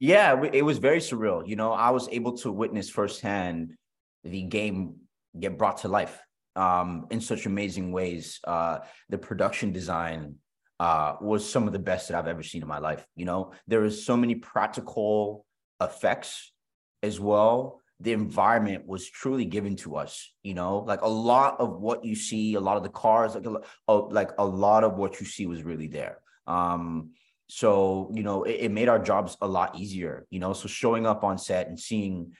Yeah, 0.00 0.40
it 0.52 0.62
was 0.62 0.78
very 0.78 0.98
surreal. 1.00 1.46
You 1.48 1.56
know, 1.56 1.72
I 1.72 1.90
was 1.90 2.08
able 2.10 2.36
to 2.38 2.52
witness 2.52 2.88
firsthand 2.88 3.74
the 4.22 4.42
game 4.42 4.96
get 5.38 5.58
brought 5.58 5.78
to 5.78 5.88
life 5.88 6.20
um, 6.54 7.06
in 7.10 7.20
such 7.20 7.46
amazing 7.46 7.92
ways. 7.92 8.40
Uh, 8.44 8.78
the 9.08 9.18
production 9.18 9.72
design 9.72 10.36
uh, 10.80 11.16
was 11.20 11.48
some 11.48 11.66
of 11.66 11.72
the 11.72 11.78
best 11.78 12.08
that 12.08 12.16
I've 12.16 12.28
ever 12.28 12.42
seen 12.42 12.62
in 12.62 12.68
my 12.68 12.78
life. 12.78 13.06
You 13.16 13.24
know, 13.24 13.52
there 13.66 13.80
was 13.80 14.04
so 14.04 14.16
many 14.16 14.36
practical 14.36 15.44
effects 15.80 16.52
as 17.02 17.18
well. 17.18 17.80
The 18.00 18.12
environment 18.12 18.86
was 18.86 19.08
truly 19.10 19.44
given 19.44 19.74
to 19.76 19.96
us. 19.96 20.32
You 20.42 20.54
know, 20.54 20.78
like 20.78 21.02
a 21.02 21.08
lot 21.08 21.58
of 21.58 21.80
what 21.80 22.04
you 22.04 22.14
see, 22.14 22.54
a 22.54 22.60
lot 22.60 22.76
of 22.76 22.84
the 22.84 22.90
cars, 22.90 23.34
like 23.34 23.46
a, 23.46 23.56
oh, 23.88 24.08
like 24.10 24.30
a 24.38 24.44
lot 24.46 24.84
of 24.84 24.96
what 24.96 25.20
you 25.20 25.26
see 25.26 25.46
was 25.46 25.64
really 25.64 25.88
there. 25.88 26.18
Um, 26.46 27.10
so 27.48 28.12
you 28.14 28.22
know, 28.22 28.44
it, 28.44 28.58
it 28.60 28.70
made 28.70 28.88
our 28.88 28.98
jobs 29.00 29.36
a 29.40 29.48
lot 29.48 29.76
easier. 29.76 30.26
You 30.30 30.38
know, 30.38 30.52
so 30.52 30.68
showing 30.68 31.06
up 31.06 31.24
on 31.24 31.38
set 31.38 31.66
and 31.66 31.78
seeing 31.78 32.32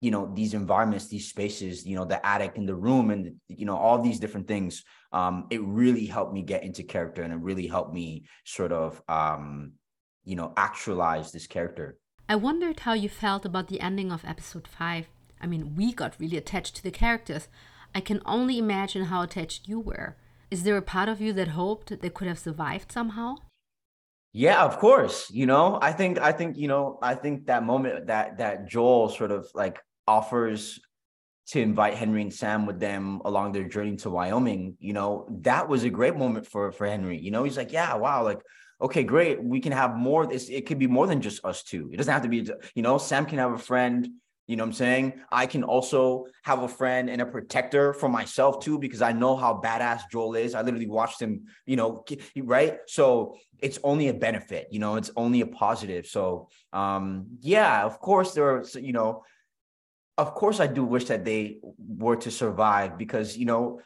you 0.00 0.10
know 0.10 0.30
these 0.34 0.54
environments 0.54 1.08
these 1.08 1.28
spaces 1.28 1.84
you 1.84 1.96
know 1.96 2.04
the 2.04 2.24
attic 2.24 2.56
and 2.56 2.68
the 2.68 2.74
room 2.74 3.10
and 3.10 3.34
you 3.48 3.66
know 3.66 3.76
all 3.76 4.00
these 4.00 4.20
different 4.20 4.46
things 4.46 4.84
um 5.12 5.46
it 5.50 5.60
really 5.62 6.06
helped 6.06 6.32
me 6.32 6.42
get 6.42 6.62
into 6.62 6.82
character 6.82 7.22
and 7.22 7.32
it 7.32 7.40
really 7.40 7.66
helped 7.66 7.92
me 7.92 8.24
sort 8.44 8.72
of 8.72 9.02
um 9.08 9.72
you 10.24 10.36
know 10.36 10.52
actualize 10.56 11.32
this 11.32 11.46
character 11.46 11.98
I 12.30 12.36
wondered 12.36 12.80
how 12.80 12.92
you 12.92 13.08
felt 13.08 13.46
about 13.46 13.68
the 13.68 13.80
ending 13.80 14.12
of 14.12 14.22
episode 14.22 14.68
5. 14.68 15.06
I 15.40 15.46
mean, 15.46 15.74
we 15.74 15.94
got 15.94 16.20
really 16.20 16.36
attached 16.36 16.76
to 16.76 16.82
the 16.82 16.90
characters. 16.90 17.48
I 17.94 18.00
can 18.00 18.20
only 18.26 18.58
imagine 18.58 19.04
how 19.04 19.22
attached 19.22 19.66
you 19.66 19.80
were. 19.80 20.18
Is 20.50 20.62
there 20.62 20.76
a 20.76 20.82
part 20.82 21.08
of 21.08 21.22
you 21.22 21.32
that 21.32 21.48
hoped 21.48 22.02
they 22.02 22.10
could 22.10 22.28
have 22.28 22.38
survived 22.38 22.92
somehow? 22.92 23.36
Yeah, 24.34 24.62
of 24.62 24.78
course. 24.78 25.30
You 25.30 25.46
know, 25.46 25.78
I 25.80 25.92
think 25.92 26.18
I 26.20 26.32
think 26.32 26.58
you 26.58 26.68
know 26.68 26.98
I 27.00 27.14
think 27.14 27.46
that 27.46 27.64
moment 27.64 28.08
that 28.08 28.36
that 28.38 28.68
Joel 28.68 29.08
sort 29.08 29.30
of 29.30 29.48
like 29.54 29.80
offers 30.08 30.80
to 31.48 31.60
invite 31.60 31.94
Henry 31.94 32.22
and 32.22 32.32
Sam 32.32 32.66
with 32.66 32.78
them 32.78 33.20
along 33.24 33.52
their 33.52 33.68
journey 33.74 33.96
to 33.98 34.10
Wyoming, 34.10 34.76
you 34.80 34.92
know, 34.92 35.26
that 35.42 35.68
was 35.68 35.84
a 35.84 35.90
great 35.90 36.16
moment 36.16 36.46
for 36.46 36.72
for 36.72 36.86
Henry. 36.86 37.18
You 37.18 37.30
know, 37.30 37.44
he's 37.44 37.56
like, 37.56 37.72
yeah, 37.72 37.94
wow, 37.94 38.24
like 38.24 38.42
okay, 38.80 39.02
great. 39.02 39.42
We 39.42 39.60
can 39.60 39.72
have 39.72 39.96
more 39.96 40.26
this 40.26 40.48
it 40.48 40.66
could 40.66 40.78
be 40.78 40.86
more 40.86 41.06
than 41.06 41.20
just 41.20 41.44
us 41.44 41.62
two. 41.62 41.90
It 41.92 41.96
doesn't 41.96 42.12
have 42.12 42.22
to 42.22 42.28
be, 42.28 42.48
you 42.74 42.82
know, 42.82 42.98
Sam 42.98 43.26
can 43.26 43.38
have 43.38 43.52
a 43.52 43.58
friend, 43.70 44.08
you 44.46 44.56
know 44.56 44.64
what 44.64 44.68
I'm 44.68 44.84
saying? 44.84 45.06
I 45.42 45.46
can 45.46 45.64
also 45.64 46.26
have 46.42 46.62
a 46.62 46.68
friend 46.68 47.10
and 47.10 47.20
a 47.20 47.26
protector 47.26 47.92
for 47.92 48.08
myself 48.08 48.60
too, 48.64 48.78
because 48.78 49.02
I 49.02 49.12
know 49.12 49.34
how 49.36 49.60
badass 49.64 50.02
Joel 50.12 50.36
is. 50.36 50.54
I 50.54 50.62
literally 50.62 50.88
watched 50.88 51.20
him, 51.20 51.32
you 51.66 51.76
know, 51.76 52.04
right? 52.54 52.78
So 52.86 53.36
it's 53.58 53.78
only 53.82 54.08
a 54.08 54.14
benefit, 54.14 54.68
you 54.70 54.78
know, 54.78 54.96
it's 54.96 55.10
only 55.16 55.40
a 55.40 55.46
positive. 55.46 56.06
So 56.06 56.48
um, 56.72 57.26
yeah, 57.40 57.84
of 57.84 57.98
course 57.98 58.32
there 58.34 58.48
are, 58.54 58.64
you 58.90 58.92
know, 58.92 59.24
of 60.18 60.34
course 60.34 60.58
I 60.58 60.66
do 60.66 60.84
wish 60.84 61.04
that 61.06 61.24
they 61.24 61.60
were 61.78 62.16
to 62.16 62.30
survive 62.30 62.98
because, 62.98 63.38
you 63.38 63.46
know, 63.46 63.80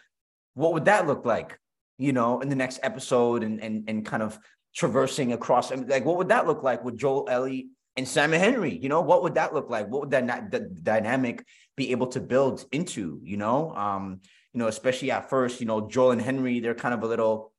what 0.55 0.73
would 0.73 0.87
that 0.87 1.07
look 1.07 1.25
like? 1.27 1.59
You 1.99 2.13
know, 2.13 2.41
in 2.41 2.49
the 2.49 2.57
next 2.57 2.81
episode 2.83 3.45
and 3.45 3.63
and 3.63 3.89
and 3.89 4.05
kind 4.05 4.23
of 4.23 4.39
traversing 4.75 5.33
across 5.33 5.71
like 5.71 6.05
what 6.05 6.17
would 6.17 6.29
that 6.29 6.47
look 6.47 6.63
like 6.63 6.83
with 6.83 6.97
Joel 6.97 7.29
Ellie 7.29 7.69
and 7.97 8.09
Sam 8.09 8.33
and 8.33 8.43
Henry? 8.43 8.77
You 8.77 8.89
know, 8.89 9.03
what 9.03 9.23
would 9.23 9.35
that 9.35 9.53
look 9.55 9.69
like? 9.71 9.89
What 9.89 10.01
would 10.01 10.11
that 10.11 10.51
the 10.51 10.61
dynamic 10.61 11.45
be 11.77 11.93
able 11.93 12.09
to 12.09 12.21
build 12.21 12.65
into? 12.73 13.21
You 13.23 13.37
know, 13.37 13.75
um, 13.77 14.21
you 14.55 14.59
know, 14.59 14.69
especially 14.69 15.11
at 15.11 15.29
first, 15.29 15.61
you 15.61 15.67
know, 15.67 15.87
Joel 15.89 16.13
and 16.13 16.23
Henry, 16.23 16.61
they're 16.61 16.75
kind 16.75 16.95
of 16.95 17.03
a 17.03 17.07
little 17.07 17.53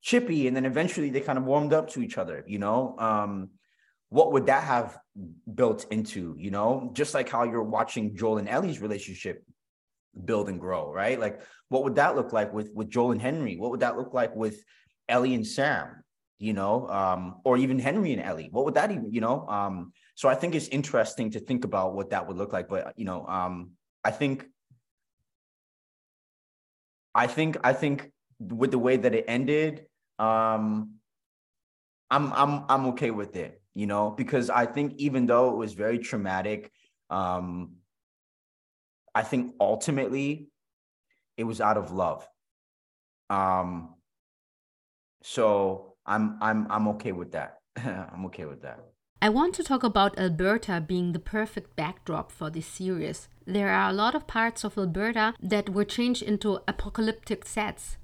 chippy, 0.00 0.46
and 0.46 0.56
then 0.56 0.66
eventually 0.66 1.10
they 1.10 1.20
kind 1.20 1.38
of 1.38 1.44
warmed 1.44 1.72
up 1.72 1.90
to 1.90 2.00
each 2.00 2.16
other. 2.16 2.44
You 2.46 2.60
know, 2.60 2.94
um, 2.98 3.50
what 4.14 4.30
would 4.30 4.46
that 4.46 4.62
have 4.62 4.96
built 5.52 5.86
into? 5.90 6.36
You 6.38 6.52
know, 6.52 6.90
just 6.92 7.14
like 7.14 7.28
how 7.28 7.42
you're 7.42 7.64
watching 7.64 8.14
Joel 8.14 8.38
and 8.38 8.48
Ellie's 8.48 8.80
relationship 8.80 9.42
build 10.24 10.48
and 10.48 10.60
grow, 10.60 10.92
right? 10.92 11.18
Like, 11.18 11.40
what 11.68 11.82
would 11.82 11.96
that 11.96 12.14
look 12.14 12.32
like 12.32 12.52
with 12.52 12.70
with 12.72 12.88
Joel 12.88 13.10
and 13.10 13.20
Henry? 13.20 13.56
What 13.56 13.72
would 13.72 13.80
that 13.80 13.96
look 13.96 14.14
like 14.14 14.36
with 14.36 14.62
Ellie 15.08 15.34
and 15.34 15.44
Sam? 15.44 16.04
You 16.38 16.52
know, 16.52 16.88
um, 16.88 17.40
or 17.44 17.56
even 17.56 17.80
Henry 17.80 18.12
and 18.12 18.22
Ellie. 18.22 18.50
What 18.52 18.64
would 18.66 18.74
that 18.74 18.92
even, 18.92 19.12
you 19.12 19.20
know? 19.20 19.48
Um, 19.48 19.92
so 20.14 20.28
I 20.28 20.36
think 20.36 20.54
it's 20.54 20.68
interesting 20.68 21.32
to 21.32 21.40
think 21.40 21.64
about 21.64 21.96
what 21.96 22.10
that 22.10 22.28
would 22.28 22.36
look 22.36 22.52
like. 22.52 22.68
But 22.68 22.92
you 22.96 23.06
know, 23.06 23.26
um, 23.26 23.72
I 24.04 24.12
think, 24.12 24.46
I 27.16 27.26
think, 27.26 27.56
I 27.64 27.72
think 27.72 28.12
with 28.38 28.70
the 28.70 28.78
way 28.78 28.96
that 28.96 29.12
it 29.12 29.24
ended, 29.26 29.86
um, 30.20 31.00
I'm 32.12 32.32
I'm 32.32 32.64
I'm 32.68 32.86
okay 32.90 33.10
with 33.10 33.34
it, 33.34 33.60
you 33.74 33.86
know, 33.86 34.10
because 34.10 34.50
I 34.50 34.66
think 34.66 34.94
even 34.96 35.26
though 35.26 35.50
it 35.50 35.56
was 35.56 35.74
very 35.74 35.98
traumatic, 35.98 36.70
um, 37.10 37.76
I 39.14 39.22
think 39.22 39.54
ultimately 39.60 40.48
it 41.36 41.44
was 41.44 41.60
out 41.60 41.76
of 41.76 41.92
love. 41.92 42.26
Um, 43.30 43.94
so 45.22 45.96
I'm 46.06 46.38
I'm 46.40 46.66
I'm 46.70 46.88
okay 46.88 47.12
with 47.12 47.32
that. 47.32 47.58
I'm 47.76 48.26
okay 48.26 48.44
with 48.44 48.62
that. 48.62 48.80
I 49.22 49.30
want 49.30 49.54
to 49.54 49.64
talk 49.64 49.82
about 49.82 50.18
Alberta 50.18 50.84
being 50.86 51.12
the 51.12 51.18
perfect 51.18 51.74
backdrop 51.76 52.30
for 52.30 52.50
this 52.50 52.66
series. 52.66 53.28
There 53.46 53.70
are 53.70 53.88
a 53.88 53.92
lot 53.92 54.14
of 54.14 54.26
parts 54.26 54.64
of 54.64 54.76
Alberta 54.76 55.34
that 55.40 55.70
were 55.70 55.86
changed 55.86 56.22
into 56.22 56.60
apocalyptic 56.68 57.46
sets. 57.46 57.96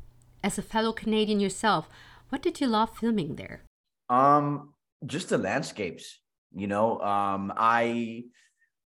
As 0.43 0.57
a 0.57 0.63
fellow 0.63 0.93
Canadian 0.93 1.39
yourself, 1.39 1.91
what 2.31 2.41
did 2.41 2.61
you 2.61 2.67
love 2.67 2.97
filming 2.97 3.37
there? 3.37 3.61
Um, 4.09 4.73
just 5.07 5.29
the 5.29 5.39
landscapes, 5.39 6.21
you 6.55 6.67
know. 6.67 7.01
Um, 7.01 7.53
I 7.57 8.25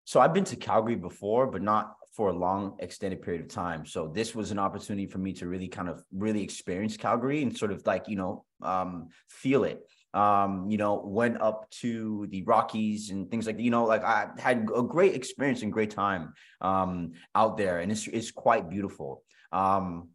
so 0.06 0.20
I've 0.20 0.34
been 0.34 0.44
to 0.46 0.56
Calgary 0.56 0.96
before, 0.96 1.48
but 1.48 1.62
not 1.62 1.96
for 2.14 2.30
a 2.30 2.34
long 2.34 2.76
extended 2.80 3.22
period 3.22 3.42
of 3.42 3.48
time. 3.48 3.86
So 3.86 4.08
this 4.08 4.36
was 4.36 4.52
an 4.52 4.60
opportunity 4.60 5.08
for 5.08 5.18
me 5.18 5.32
to 5.34 5.48
really 5.48 5.68
kind 5.68 5.88
of 5.88 6.04
really 6.12 6.44
experience 6.44 6.98
Calgary 6.98 7.42
and 7.42 7.58
sort 7.58 7.72
of 7.72 7.86
like, 7.86 8.10
you 8.10 8.18
know, 8.18 8.44
um, 8.62 9.10
feel 9.30 9.64
it. 9.64 9.80
Um, 10.14 10.70
you 10.70 10.78
know, 10.78 11.02
went 11.06 11.42
up 11.42 11.70
to 11.80 12.28
the 12.32 12.44
Rockies 12.44 13.12
and 13.12 13.32
things 13.32 13.48
like. 13.48 13.58
You 13.60 13.72
know, 13.72 13.86
like 13.86 14.04
I 14.04 14.28
had 14.38 14.68
a 14.76 14.84
great 14.84 15.16
experience 15.16 15.62
and 15.62 15.72
great 15.72 15.92
time 15.92 16.34
um 16.60 17.14
out 17.34 17.58
there, 17.58 17.80
and 17.80 17.90
it's 17.90 18.08
it's 18.08 18.30
quite 18.30 18.70
beautiful. 18.70 19.24
Um, 19.54 20.10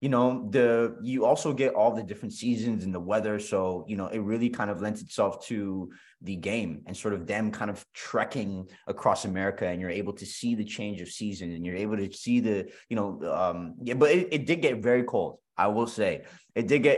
you 0.00 0.08
know 0.08 0.48
the 0.50 0.96
you 1.02 1.24
also 1.24 1.52
get 1.52 1.74
all 1.74 1.94
the 1.94 2.02
different 2.02 2.32
seasons 2.32 2.84
and 2.84 2.94
the 2.94 3.00
weather 3.00 3.38
so 3.38 3.84
you 3.88 3.96
know 3.96 4.08
it 4.08 4.18
really 4.18 4.50
kind 4.50 4.70
of 4.70 4.82
lends 4.82 5.00
itself 5.00 5.44
to 5.46 5.90
the 6.22 6.36
game 6.36 6.82
and 6.86 6.96
sort 6.96 7.14
of 7.14 7.26
them 7.26 7.50
kind 7.50 7.70
of 7.70 7.84
trekking 7.94 8.68
across 8.86 9.24
america 9.24 9.66
and 9.66 9.80
you're 9.80 9.90
able 9.90 10.12
to 10.12 10.26
see 10.26 10.54
the 10.54 10.64
change 10.64 11.00
of 11.00 11.08
season 11.08 11.52
and 11.52 11.64
you're 11.64 11.76
able 11.76 11.96
to 11.96 12.12
see 12.12 12.40
the 12.40 12.70
you 12.90 12.96
know 12.96 13.20
um 13.32 13.74
yeah 13.82 13.94
but 13.94 14.10
it, 14.10 14.28
it 14.30 14.46
did 14.46 14.60
get 14.60 14.82
very 14.82 15.02
cold 15.02 15.38
i 15.56 15.66
will 15.66 15.86
say. 15.86 16.24
It 16.54 16.68
did 16.68 16.82
get 16.82 16.96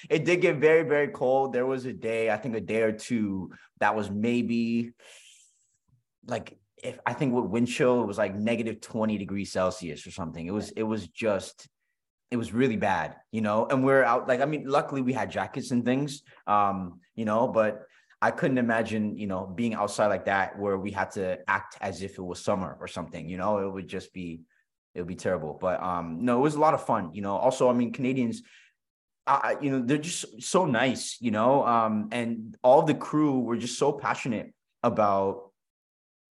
it 0.10 0.24
did 0.24 0.40
get 0.40 0.56
very 0.56 0.82
very 0.82 1.08
cold. 1.08 1.52
There 1.52 1.66
was 1.66 1.84
a 1.84 1.92
day 1.92 2.30
i 2.30 2.36
think 2.36 2.54
a 2.56 2.60
day 2.60 2.82
or 2.82 2.92
two 2.92 3.50
that 3.80 3.94
was 3.94 4.10
maybe 4.10 4.92
like 6.26 6.56
if 6.82 6.98
i 7.06 7.12
think 7.12 7.32
with 7.32 7.44
wind 7.44 7.68
chill 7.68 8.02
it 8.02 8.06
was 8.06 8.18
like 8.18 8.34
negative 8.34 8.80
20 8.80 9.18
degrees 9.18 9.52
celsius 9.52 10.06
or 10.06 10.10
something. 10.10 10.46
It 10.46 10.52
was 10.52 10.70
it 10.70 10.82
was 10.82 11.08
just 11.08 11.68
it 12.32 12.36
was 12.36 12.54
really 12.54 12.76
bad, 12.76 13.16
you 13.30 13.42
know. 13.42 13.66
And 13.66 13.84
we're 13.84 14.02
out 14.02 14.26
like 14.26 14.40
I 14.40 14.46
mean, 14.46 14.64
luckily 14.66 15.02
we 15.02 15.12
had 15.12 15.30
jackets 15.30 15.70
and 15.70 15.84
things, 15.84 16.22
um, 16.46 17.00
you 17.14 17.26
know, 17.26 17.46
but 17.46 17.82
I 18.22 18.30
couldn't 18.30 18.58
imagine, 18.58 19.18
you 19.18 19.26
know, 19.26 19.46
being 19.46 19.74
outside 19.74 20.06
like 20.06 20.24
that 20.24 20.58
where 20.58 20.78
we 20.78 20.90
had 20.90 21.10
to 21.12 21.38
act 21.46 21.76
as 21.80 22.02
if 22.02 22.18
it 22.18 22.22
was 22.22 22.40
summer 22.40 22.76
or 22.80 22.88
something, 22.88 23.28
you 23.28 23.36
know, 23.36 23.58
it 23.58 23.70
would 23.70 23.86
just 23.86 24.14
be 24.14 24.40
it 24.94 25.00
would 25.00 25.08
be 25.08 25.14
terrible. 25.14 25.58
But 25.60 25.82
um 25.82 26.24
no, 26.24 26.38
it 26.38 26.40
was 26.40 26.54
a 26.54 26.60
lot 26.60 26.72
of 26.72 26.84
fun, 26.86 27.12
you 27.12 27.20
know. 27.20 27.36
Also, 27.36 27.68
I 27.68 27.74
mean, 27.74 27.92
Canadians 27.92 28.42
I, 29.26 29.56
you 29.60 29.70
know, 29.70 29.82
they're 29.84 29.98
just 29.98 30.42
so 30.42 30.64
nice, 30.64 31.18
you 31.20 31.30
know, 31.30 31.64
um, 31.64 32.08
and 32.10 32.56
all 32.64 32.82
the 32.82 32.94
crew 32.94 33.38
were 33.38 33.56
just 33.56 33.78
so 33.78 33.92
passionate 33.92 34.52
about 34.82 35.52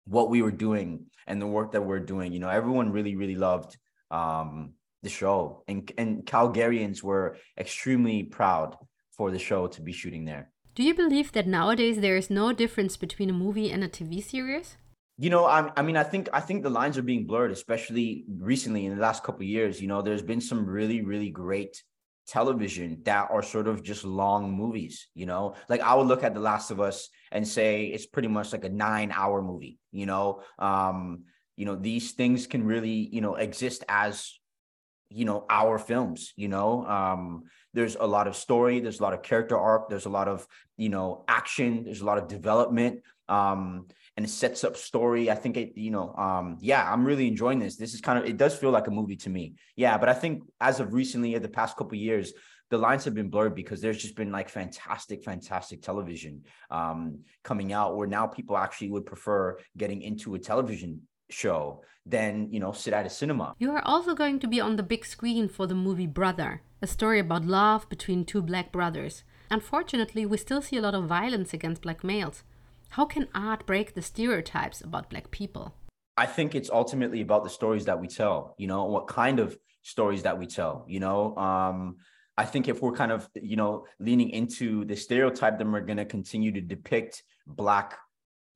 what 0.07 0.29
we 0.29 0.43
were 0.43 0.51
doing 0.51 1.07
and 1.29 1.41
the 1.41 1.47
work 1.47 1.73
that 1.73 1.83
we're 1.83 2.01
doing. 2.01 2.33
You 2.33 2.41
know, 2.41 2.49
everyone 2.49 2.91
really, 2.91 3.15
really 3.15 3.37
loved 3.37 3.79
um, 4.11 4.73
the 5.03 5.09
show, 5.09 5.65
and 5.69 5.91
and 5.99 6.25
Calgarians 6.25 7.03
were 7.03 7.37
extremely 7.59 8.23
proud 8.23 8.77
for 9.17 9.31
the 9.31 9.39
show 9.39 9.67
to 9.69 9.83
be 9.83 9.93
shooting 9.93 10.25
there. 10.25 10.51
Do 10.75 10.83
you 10.83 10.95
believe 10.95 11.33
that 11.33 11.47
nowadays 11.47 12.01
there 12.01 12.17
is 12.17 12.31
no 12.31 12.53
difference 12.53 12.97
between 12.97 13.31
a 13.31 13.35
movie 13.35 13.71
and 13.71 13.83
a 13.83 13.89
TV 13.89 14.23
series? 14.23 14.77
You 15.19 15.29
know, 15.29 15.45
I, 15.45 15.71
I 15.77 15.83
mean, 15.83 15.97
I 15.97 16.05
think 16.05 16.29
I 16.33 16.41
think 16.41 16.63
the 16.63 16.71
lines 16.71 16.97
are 16.97 17.03
being 17.03 17.27
blurred, 17.27 17.51
especially 17.51 18.25
recently 18.39 18.87
in 18.87 18.95
the 18.95 19.03
last 19.03 19.23
couple 19.23 19.43
years. 19.45 19.81
You 19.81 19.89
know, 19.89 20.01
there's 20.01 20.23
been 20.23 20.41
some 20.41 20.65
really, 20.65 21.03
really 21.03 21.31
great 21.31 21.83
television 22.31 23.03
that 23.05 23.29
are 23.31 23.43
sort 23.43 23.67
of 23.67 23.83
just 23.83 24.05
long 24.05 24.53
movies, 24.53 25.09
you 25.15 25.27
know? 25.27 25.55
Like 25.69 25.81
I 25.81 25.95
would 25.95 26.07
look 26.07 26.23
at 26.23 26.33
The 26.33 26.41
Last 26.41 26.71
of 26.71 26.81
Us 26.81 27.09
and 27.33 27.47
say 27.47 27.87
it's 27.87 28.07
pretty 28.07 28.29
much 28.29 28.53
like 28.53 28.65
a 28.65 28.71
9-hour 28.71 29.43
movie, 29.43 29.79
you 29.91 30.07
know? 30.07 30.43
Um, 30.59 31.25
you 31.57 31.67
know, 31.67 31.75
these 31.75 32.13
things 32.13 32.47
can 32.47 32.65
really, 32.65 33.11
you 33.13 33.21
know, 33.21 33.35
exist 33.35 33.85
as 33.89 34.40
you 35.11 35.25
know, 35.25 35.45
our 35.51 35.79
films, 35.79 36.33
you 36.37 36.49
know? 36.49 36.87
Um 36.87 37.45
there's 37.73 37.95
a 37.95 38.07
lot 38.07 38.27
of 38.27 38.35
story, 38.35 38.81
there's 38.81 38.99
a 38.99 39.03
lot 39.03 39.15
of 39.15 39.23
character 39.23 39.57
arc, 39.57 39.89
there's 39.89 40.07
a 40.07 40.11
lot 40.11 40.29
of, 40.29 40.47
you 40.77 40.89
know, 40.89 41.25
action, 41.29 41.85
there's 41.85 42.01
a 42.01 42.07
lot 42.07 42.19
of 42.19 42.29
development. 42.29 43.03
Um 43.29 43.87
and 44.17 44.27
it 44.27 44.31
sets 44.31 44.65
up 44.65 44.77
story. 44.77 45.31
I 45.31 45.35
think 45.35 45.57
it, 45.57 45.79
you 45.79 45.91
know, 45.91 46.15
um, 46.15 46.59
yeah, 46.61 46.93
I'm 46.93 47.07
really 47.07 47.27
enjoying 47.27 47.59
this. 47.59 47.77
This 47.77 47.95
is 47.95 48.01
kind 48.01 48.19
of 48.19 48.27
it 48.27 48.37
does 48.37 48.55
feel 48.55 48.71
like 48.71 48.87
a 48.87 48.91
movie 48.91 49.17
to 49.17 49.31
me. 49.31 49.55
Yeah, 49.77 49.97
but 49.99 50.11
I 50.11 50.15
think 50.15 50.43
as 50.61 50.79
of 50.81 50.93
recently, 50.93 51.39
the 51.39 51.49
past 51.49 51.77
couple 51.77 51.97
years, 51.97 52.35
the 52.71 52.79
lines 52.79 53.05
have 53.05 53.15
been 53.15 53.31
blurred 53.31 53.55
because 53.55 53.81
there's 53.81 54.01
just 54.01 54.17
been 54.17 54.31
like 54.31 54.49
fantastic, 54.49 55.25
fantastic 55.25 55.83
television 55.83 56.43
um, 56.71 57.21
coming 57.43 57.73
out 57.73 57.97
where 57.97 58.07
now 58.07 58.27
people 58.27 58.57
actually 58.57 58.91
would 58.91 59.07
prefer 59.07 59.59
getting 59.77 60.03
into 60.03 60.35
a 60.35 60.39
television 60.39 61.03
show 61.33 61.83
than 62.07 62.49
you 62.51 62.61
know 62.61 62.73
sit 62.73 62.93
at 62.93 63.07
a 63.07 63.11
cinema. 63.11 63.55
You 63.59 63.71
are 63.73 63.83
also 63.85 64.15
going 64.15 64.41
to 64.41 64.49
be 64.49 64.61
on 64.61 64.77
the 64.77 64.83
big 64.83 65.05
screen 65.05 65.49
for 65.49 65.67
the 65.67 65.75
movie 65.75 66.07
Brother, 66.07 66.63
a 66.83 66.87
story 66.87 67.21
about 67.21 67.45
love 67.45 67.89
between 67.89 68.25
two 68.25 68.43
black 68.43 68.73
brothers. 68.73 69.25
Unfortunately, 69.51 70.25
we 70.25 70.37
still 70.37 70.63
see 70.63 70.77
a 70.77 70.81
lot 70.81 70.95
of 70.95 71.07
violence 71.07 71.53
against 71.53 71.83
black 71.83 72.05
males. 72.05 72.45
How 72.91 73.05
can 73.05 73.29
art 73.35 73.67
break 73.67 73.95
the 73.95 74.03
stereotypes 74.03 74.81
about 74.81 75.11
Black 75.11 75.31
people? 75.31 75.75
I 76.17 76.27
think 76.27 76.55
it's 76.55 76.71
ultimately 76.71 77.21
about 77.21 77.45
the 77.45 77.51
stories 77.51 77.85
that 77.85 78.01
we 78.01 78.09
tell, 78.09 78.55
you 78.59 78.67
know, 78.67 78.85
what 78.85 79.07
kind 79.07 79.39
of 79.39 79.57
stories 79.83 80.25
that 80.25 80.39
we 80.39 80.47
tell, 80.47 80.85
you 80.89 80.99
know. 80.99 81.37
Um, 81.37 81.97
I 82.37 82.45
think 82.45 82.69
if 82.69 82.83
we're 82.83 82.93
kind 82.93 83.13
of, 83.13 83.29
you 83.35 83.57
know, 83.57 83.87
leaning 84.01 84.31
into 84.31 84.85
the 84.85 84.97
stereotype, 84.97 85.57
then 85.59 85.71
we're 85.71 85.83
going 85.83 85.99
to 85.99 86.05
continue 86.05 86.51
to 86.53 86.61
depict 86.61 87.23
Black 87.47 87.97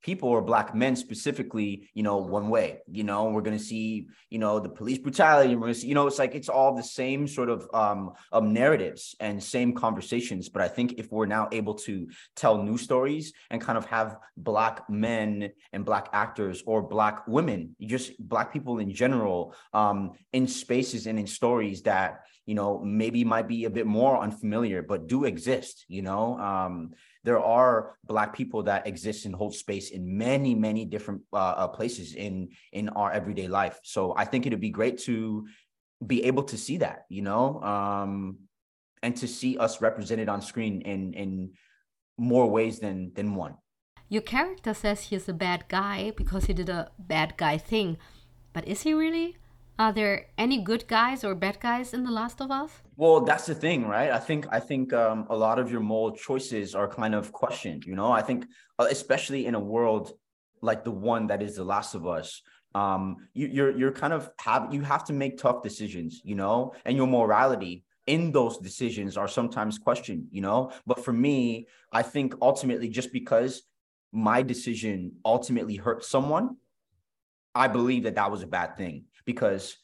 people 0.05 0.29
or 0.29 0.41
black 0.41 0.75
men 0.75 0.95
specifically, 0.95 1.89
you 1.95 2.03
know, 2.03 2.17
one 2.17 2.47
way, 2.47 2.77
you 2.87 3.03
know, 3.03 3.25
we're 3.31 3.41
going 3.41 3.57
to 3.57 3.63
see, 3.63 4.07
you 4.29 4.37
know, 4.37 4.59
the 4.59 4.69
police 4.69 4.99
brutality 4.99 5.55
we're 5.55 5.73
see, 5.73 5.87
you 5.87 5.95
know, 5.95 6.05
it's 6.05 6.19
like, 6.19 6.35
it's 6.35 6.47
all 6.47 6.75
the 6.75 6.83
same 6.83 7.27
sort 7.27 7.49
of, 7.49 7.67
um, 7.73 8.13
um, 8.31 8.53
narratives 8.53 9.15
and 9.19 9.43
same 9.43 9.73
conversations. 9.73 10.47
But 10.47 10.61
I 10.61 10.67
think 10.67 10.93
if 10.99 11.11
we're 11.11 11.25
now 11.25 11.49
able 11.51 11.73
to 11.87 12.07
tell 12.35 12.61
new 12.61 12.77
stories 12.77 13.33
and 13.49 13.59
kind 13.59 13.79
of 13.79 13.85
have 13.87 14.17
black 14.37 14.87
men 14.87 15.49
and 15.73 15.83
black 15.83 16.09
actors 16.13 16.61
or 16.67 16.83
black 16.83 17.27
women, 17.27 17.75
just 17.81 18.11
black 18.19 18.53
people 18.53 18.77
in 18.77 18.93
general, 18.93 19.55
um, 19.73 20.11
in 20.33 20.47
spaces 20.47 21.07
and 21.07 21.17
in 21.17 21.25
stories 21.25 21.81
that, 21.81 22.21
you 22.45 22.55
know, 22.55 22.79
maybe 22.79 23.23
might 23.23 23.47
be 23.47 23.65
a 23.65 23.69
bit 23.69 23.87
more 23.87 24.17
unfamiliar, 24.19 24.81
but 24.81 25.07
do 25.07 25.25
exist, 25.25 25.85
you 25.87 26.01
know, 26.01 26.37
um, 26.39 26.93
there 27.25 27.39
are 27.39 27.97
black 28.05 28.35
people 28.35 28.63
that 28.63 28.85
exist 28.85 29.25
and 29.25 29.33
hold 29.33 29.55
space 29.55 29.89
in 29.89 30.17
many 30.17 30.53
many 30.53 30.85
different 30.85 31.21
uh, 31.33 31.55
uh, 31.57 31.67
places 31.67 32.13
in 32.13 32.49
in 32.71 32.87
our 32.89 33.11
everyday 33.11 33.47
life. 33.47 33.79
So 33.83 34.13
i 34.15 34.25
think 34.25 34.45
it'd 34.45 34.61
be 34.61 34.69
great 34.69 34.97
to 35.09 35.47
be 36.05 36.23
able 36.25 36.43
to 36.43 36.57
see 36.57 36.77
that 36.77 37.05
you 37.09 37.21
know? 37.21 37.61
Um 37.61 38.37
and 39.03 39.15
to 39.17 39.27
see 39.27 39.57
us 39.57 39.81
represented 39.81 40.29
on 40.29 40.41
screen 40.41 40.81
in 40.81 41.13
in 41.13 41.31
more 42.17 42.47
ways 42.49 42.79
than 42.79 43.11
than 43.17 43.35
one. 43.35 43.55
Your 44.07 44.21
character 44.21 44.73
says 44.73 45.09
he's 45.09 45.27
a 45.27 45.33
bad 45.33 45.65
guy 45.67 46.13
because 46.15 46.45
he 46.45 46.53
did 46.53 46.69
a 46.69 46.91
bad 46.99 47.37
guy 47.37 47.57
thing 47.57 47.97
but 48.53 48.67
is 48.67 48.83
he 48.83 48.93
really 48.93 49.35
are 49.77 49.91
there 49.91 50.27
any 50.37 50.61
good 50.61 50.87
guys 50.87 51.23
or 51.23 51.35
bad 51.35 51.59
guys 51.59 51.93
in 51.93 52.03
The 52.03 52.11
Last 52.11 52.41
of 52.41 52.49
Us? 52.49 52.81
Well, 52.95 53.21
that's 53.21 53.45
the 53.45 53.55
thing, 53.55 53.87
right? 53.87 54.11
I 54.11 54.19
think 54.19 54.47
I 54.51 54.59
think 54.59 54.93
um, 54.93 55.27
a 55.29 55.35
lot 55.35 55.59
of 55.59 55.69
your 55.71 55.81
moral 55.81 56.15
choices 56.15 56.75
are 56.75 56.87
kind 56.87 57.13
of 57.13 57.31
questioned. 57.31 57.85
You 57.85 57.95
know, 57.95 58.11
I 58.11 58.21
think 58.21 58.45
uh, 58.79 58.87
especially 58.89 59.45
in 59.45 59.55
a 59.55 59.59
world 59.59 60.13
like 60.61 60.83
the 60.83 60.91
one 60.91 61.27
that 61.27 61.43
is 61.43 61.55
The 61.55 61.63
Last 61.63 61.93
of 61.93 62.07
Us, 62.07 62.41
um, 62.73 63.17
you, 63.33 63.47
you're 63.47 63.77
you're 63.77 63.91
kind 63.91 64.13
of 64.13 64.29
have 64.39 64.73
you 64.73 64.81
have 64.81 65.03
to 65.05 65.13
make 65.13 65.37
tough 65.37 65.61
decisions. 65.61 66.21
You 66.23 66.35
know, 66.35 66.73
and 66.85 66.95
your 66.95 67.07
morality 67.07 67.83
in 68.07 68.31
those 68.31 68.57
decisions 68.59 69.17
are 69.17 69.27
sometimes 69.27 69.77
questioned. 69.77 70.27
You 70.31 70.41
know, 70.41 70.71
but 70.85 71.03
for 71.03 71.13
me, 71.13 71.67
I 71.91 72.01
think 72.01 72.35
ultimately 72.41 72.87
just 72.87 73.11
because 73.11 73.63
my 74.13 74.41
decision 74.41 75.11
ultimately 75.25 75.75
hurt 75.75 76.05
someone, 76.05 76.55
I 77.53 77.67
believe 77.67 78.03
that 78.03 78.15
that 78.15 78.31
was 78.31 78.41
a 78.41 78.47
bad 78.47 78.77
thing 78.77 79.03
because 79.25 79.77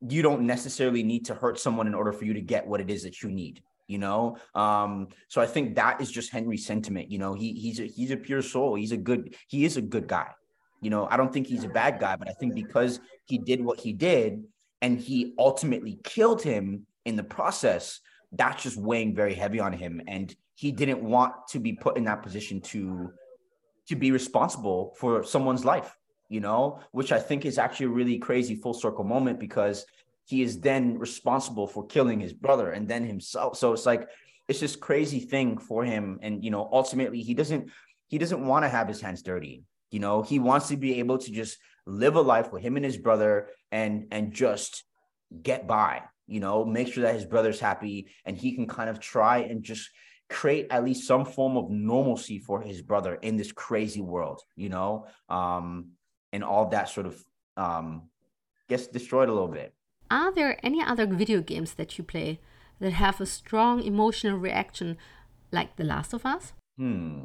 you 0.00 0.22
don't 0.22 0.42
necessarily 0.42 1.02
need 1.02 1.26
to 1.26 1.34
hurt 1.34 1.58
someone 1.58 1.86
in 1.86 1.94
order 1.94 2.12
for 2.12 2.24
you 2.24 2.34
to 2.34 2.40
get 2.40 2.66
what 2.66 2.80
it 2.80 2.90
is 2.90 3.02
that 3.02 3.22
you 3.22 3.30
need 3.30 3.62
you 3.86 3.98
know? 3.98 4.38
Um 4.54 5.08
so 5.28 5.42
i 5.42 5.46
think 5.46 5.76
that 5.76 6.00
is 6.00 6.10
just 6.10 6.32
henry's 6.32 6.64
sentiment 6.64 7.10
you 7.10 7.18
know? 7.18 7.34
He 7.34 7.52
he's 7.52 7.80
a 7.80 7.86
he's 7.86 8.10
a 8.10 8.16
pure 8.16 8.42
soul. 8.42 8.76
He's 8.76 8.92
a 8.92 8.96
good 8.96 9.34
he 9.48 9.64
is 9.64 9.76
a 9.76 9.82
good 9.82 10.06
guy. 10.06 10.30
You 10.80 10.90
know 10.90 11.06
i 11.10 11.16
don't 11.16 11.32
think 11.32 11.46
he's 11.46 11.64
a 11.64 11.68
bad 11.68 12.00
guy 12.00 12.16
but 12.16 12.28
i 12.28 12.32
think 12.32 12.54
because 12.54 13.00
he 13.26 13.38
did 13.38 13.62
what 13.64 13.80
he 13.80 13.92
did 13.92 14.44
and 14.82 14.98
he 14.98 15.34
ultimately 15.38 15.98
killed 16.04 16.42
him 16.42 16.86
in 17.04 17.16
the 17.16 17.22
process 17.22 18.00
that's 18.36 18.62
just 18.62 18.76
weighing 18.76 19.14
very 19.14 19.34
heavy 19.34 19.60
on 19.60 19.72
him. 19.72 20.02
And 20.06 20.34
he 20.54 20.72
didn't 20.72 21.02
want 21.02 21.32
to 21.48 21.58
be 21.58 21.72
put 21.72 21.96
in 21.96 22.04
that 22.04 22.22
position 22.22 22.60
to 22.60 23.10
to 23.88 23.96
be 23.96 24.10
responsible 24.12 24.94
for 24.98 25.22
someone's 25.22 25.64
life 25.64 25.94
you 26.28 26.40
know, 26.40 26.80
which 26.92 27.12
I 27.12 27.20
think 27.20 27.44
is 27.44 27.58
actually 27.58 27.86
a 27.86 27.90
really 27.90 28.18
crazy 28.18 28.54
full 28.54 28.74
circle 28.74 29.04
moment 29.04 29.38
because 29.38 29.84
he 30.26 30.42
is 30.42 30.60
then 30.60 30.98
responsible 30.98 31.66
for 31.66 31.86
killing 31.86 32.20
his 32.20 32.32
brother 32.32 32.70
and 32.70 32.88
then 32.88 33.04
himself. 33.04 33.56
So 33.56 33.72
it's 33.72 33.86
like 33.86 34.08
it's 34.48 34.60
this 34.60 34.76
crazy 34.76 35.20
thing 35.20 35.58
for 35.58 35.84
him. 35.84 36.18
And 36.22 36.44
you 36.44 36.50
know, 36.50 36.68
ultimately 36.72 37.20
he 37.20 37.34
doesn't 37.34 37.70
he 38.08 38.18
doesn't 38.18 38.46
want 38.46 38.64
to 38.64 38.68
have 38.68 38.88
his 38.88 39.00
hands 39.00 39.22
dirty. 39.22 39.64
You 39.90 40.00
know, 40.00 40.22
he 40.22 40.38
wants 40.38 40.68
to 40.68 40.76
be 40.76 40.98
able 40.98 41.18
to 41.18 41.30
just 41.30 41.58
live 41.86 42.16
a 42.16 42.20
life 42.20 42.52
with 42.52 42.62
him 42.62 42.76
and 42.76 42.84
his 42.84 42.96
brother 42.96 43.48
and 43.70 44.06
and 44.10 44.32
just 44.32 44.84
get 45.42 45.66
by, 45.66 46.02
you 46.26 46.40
know, 46.40 46.64
make 46.64 46.92
sure 46.92 47.02
that 47.02 47.14
his 47.14 47.26
brother's 47.26 47.60
happy 47.60 48.08
and 48.24 48.36
he 48.36 48.54
can 48.54 48.66
kind 48.66 48.88
of 48.88 49.00
try 49.00 49.38
and 49.38 49.62
just 49.62 49.90
create 50.30 50.68
at 50.70 50.84
least 50.84 51.06
some 51.06 51.24
form 51.24 51.56
of 51.56 51.70
normalcy 51.70 52.38
for 52.38 52.62
his 52.62 52.80
brother 52.80 53.14
in 53.14 53.36
this 53.36 53.52
crazy 53.52 54.00
world, 54.00 54.40
you 54.56 54.70
know. 54.70 55.06
Um 55.28 55.90
and 56.34 56.42
all 56.42 56.68
that 56.68 56.88
sort 56.88 57.06
of 57.06 57.24
um, 57.56 58.10
gets 58.68 58.88
destroyed 58.88 59.28
a 59.28 59.32
little 59.32 59.48
bit. 59.48 59.72
Are 60.10 60.34
there 60.34 60.58
any 60.64 60.82
other 60.82 61.06
video 61.06 61.40
games 61.40 61.74
that 61.74 61.96
you 61.96 62.02
play 62.02 62.40
that 62.80 62.92
have 62.92 63.20
a 63.20 63.26
strong 63.26 63.80
emotional 63.80 64.36
reaction 64.36 64.98
like 65.52 65.76
The 65.76 65.84
Last 65.84 66.12
of 66.12 66.26
Us? 66.26 66.52
Hmm. 66.76 67.20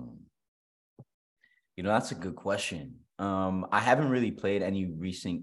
You 1.76 1.84
know, 1.84 1.90
that's 1.90 2.12
a 2.12 2.16
good 2.16 2.36
question. 2.36 3.00
Um, 3.18 3.66
I 3.72 3.80
haven't 3.80 4.10
really 4.10 4.32
played 4.32 4.62
any 4.62 4.86
recent 4.86 5.42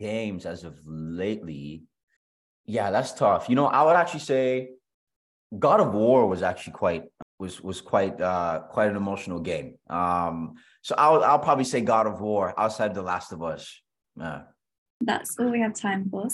games 0.00 0.46
as 0.46 0.64
of 0.64 0.80
lately. 0.84 1.84
Yeah, 2.64 2.90
that's 2.90 3.12
tough. 3.12 3.48
You 3.48 3.54
know, 3.54 3.66
I 3.66 3.84
would 3.84 3.94
actually 3.94 4.20
say 4.20 4.70
God 5.56 5.78
of 5.78 5.94
War 5.94 6.26
was 6.26 6.42
actually 6.42 6.72
quite 6.72 7.04
was 7.38 7.60
was 7.60 7.80
quite 7.80 8.20
uh 8.20 8.60
quite 8.70 8.88
an 8.90 8.96
emotional 8.96 9.40
game. 9.40 9.74
Um 9.88 10.54
so 10.82 10.94
I'll 10.96 11.22
I'll 11.22 11.38
probably 11.38 11.64
say 11.64 11.80
God 11.80 12.06
of 12.06 12.20
War 12.20 12.54
outside 12.58 12.94
The 12.94 13.02
Last 13.02 13.32
of 13.32 13.42
Us. 13.42 13.80
That's 15.00 15.38
all 15.38 15.50
we 15.50 15.60
have 15.60 15.74
time 15.74 16.08
for. 16.10 16.28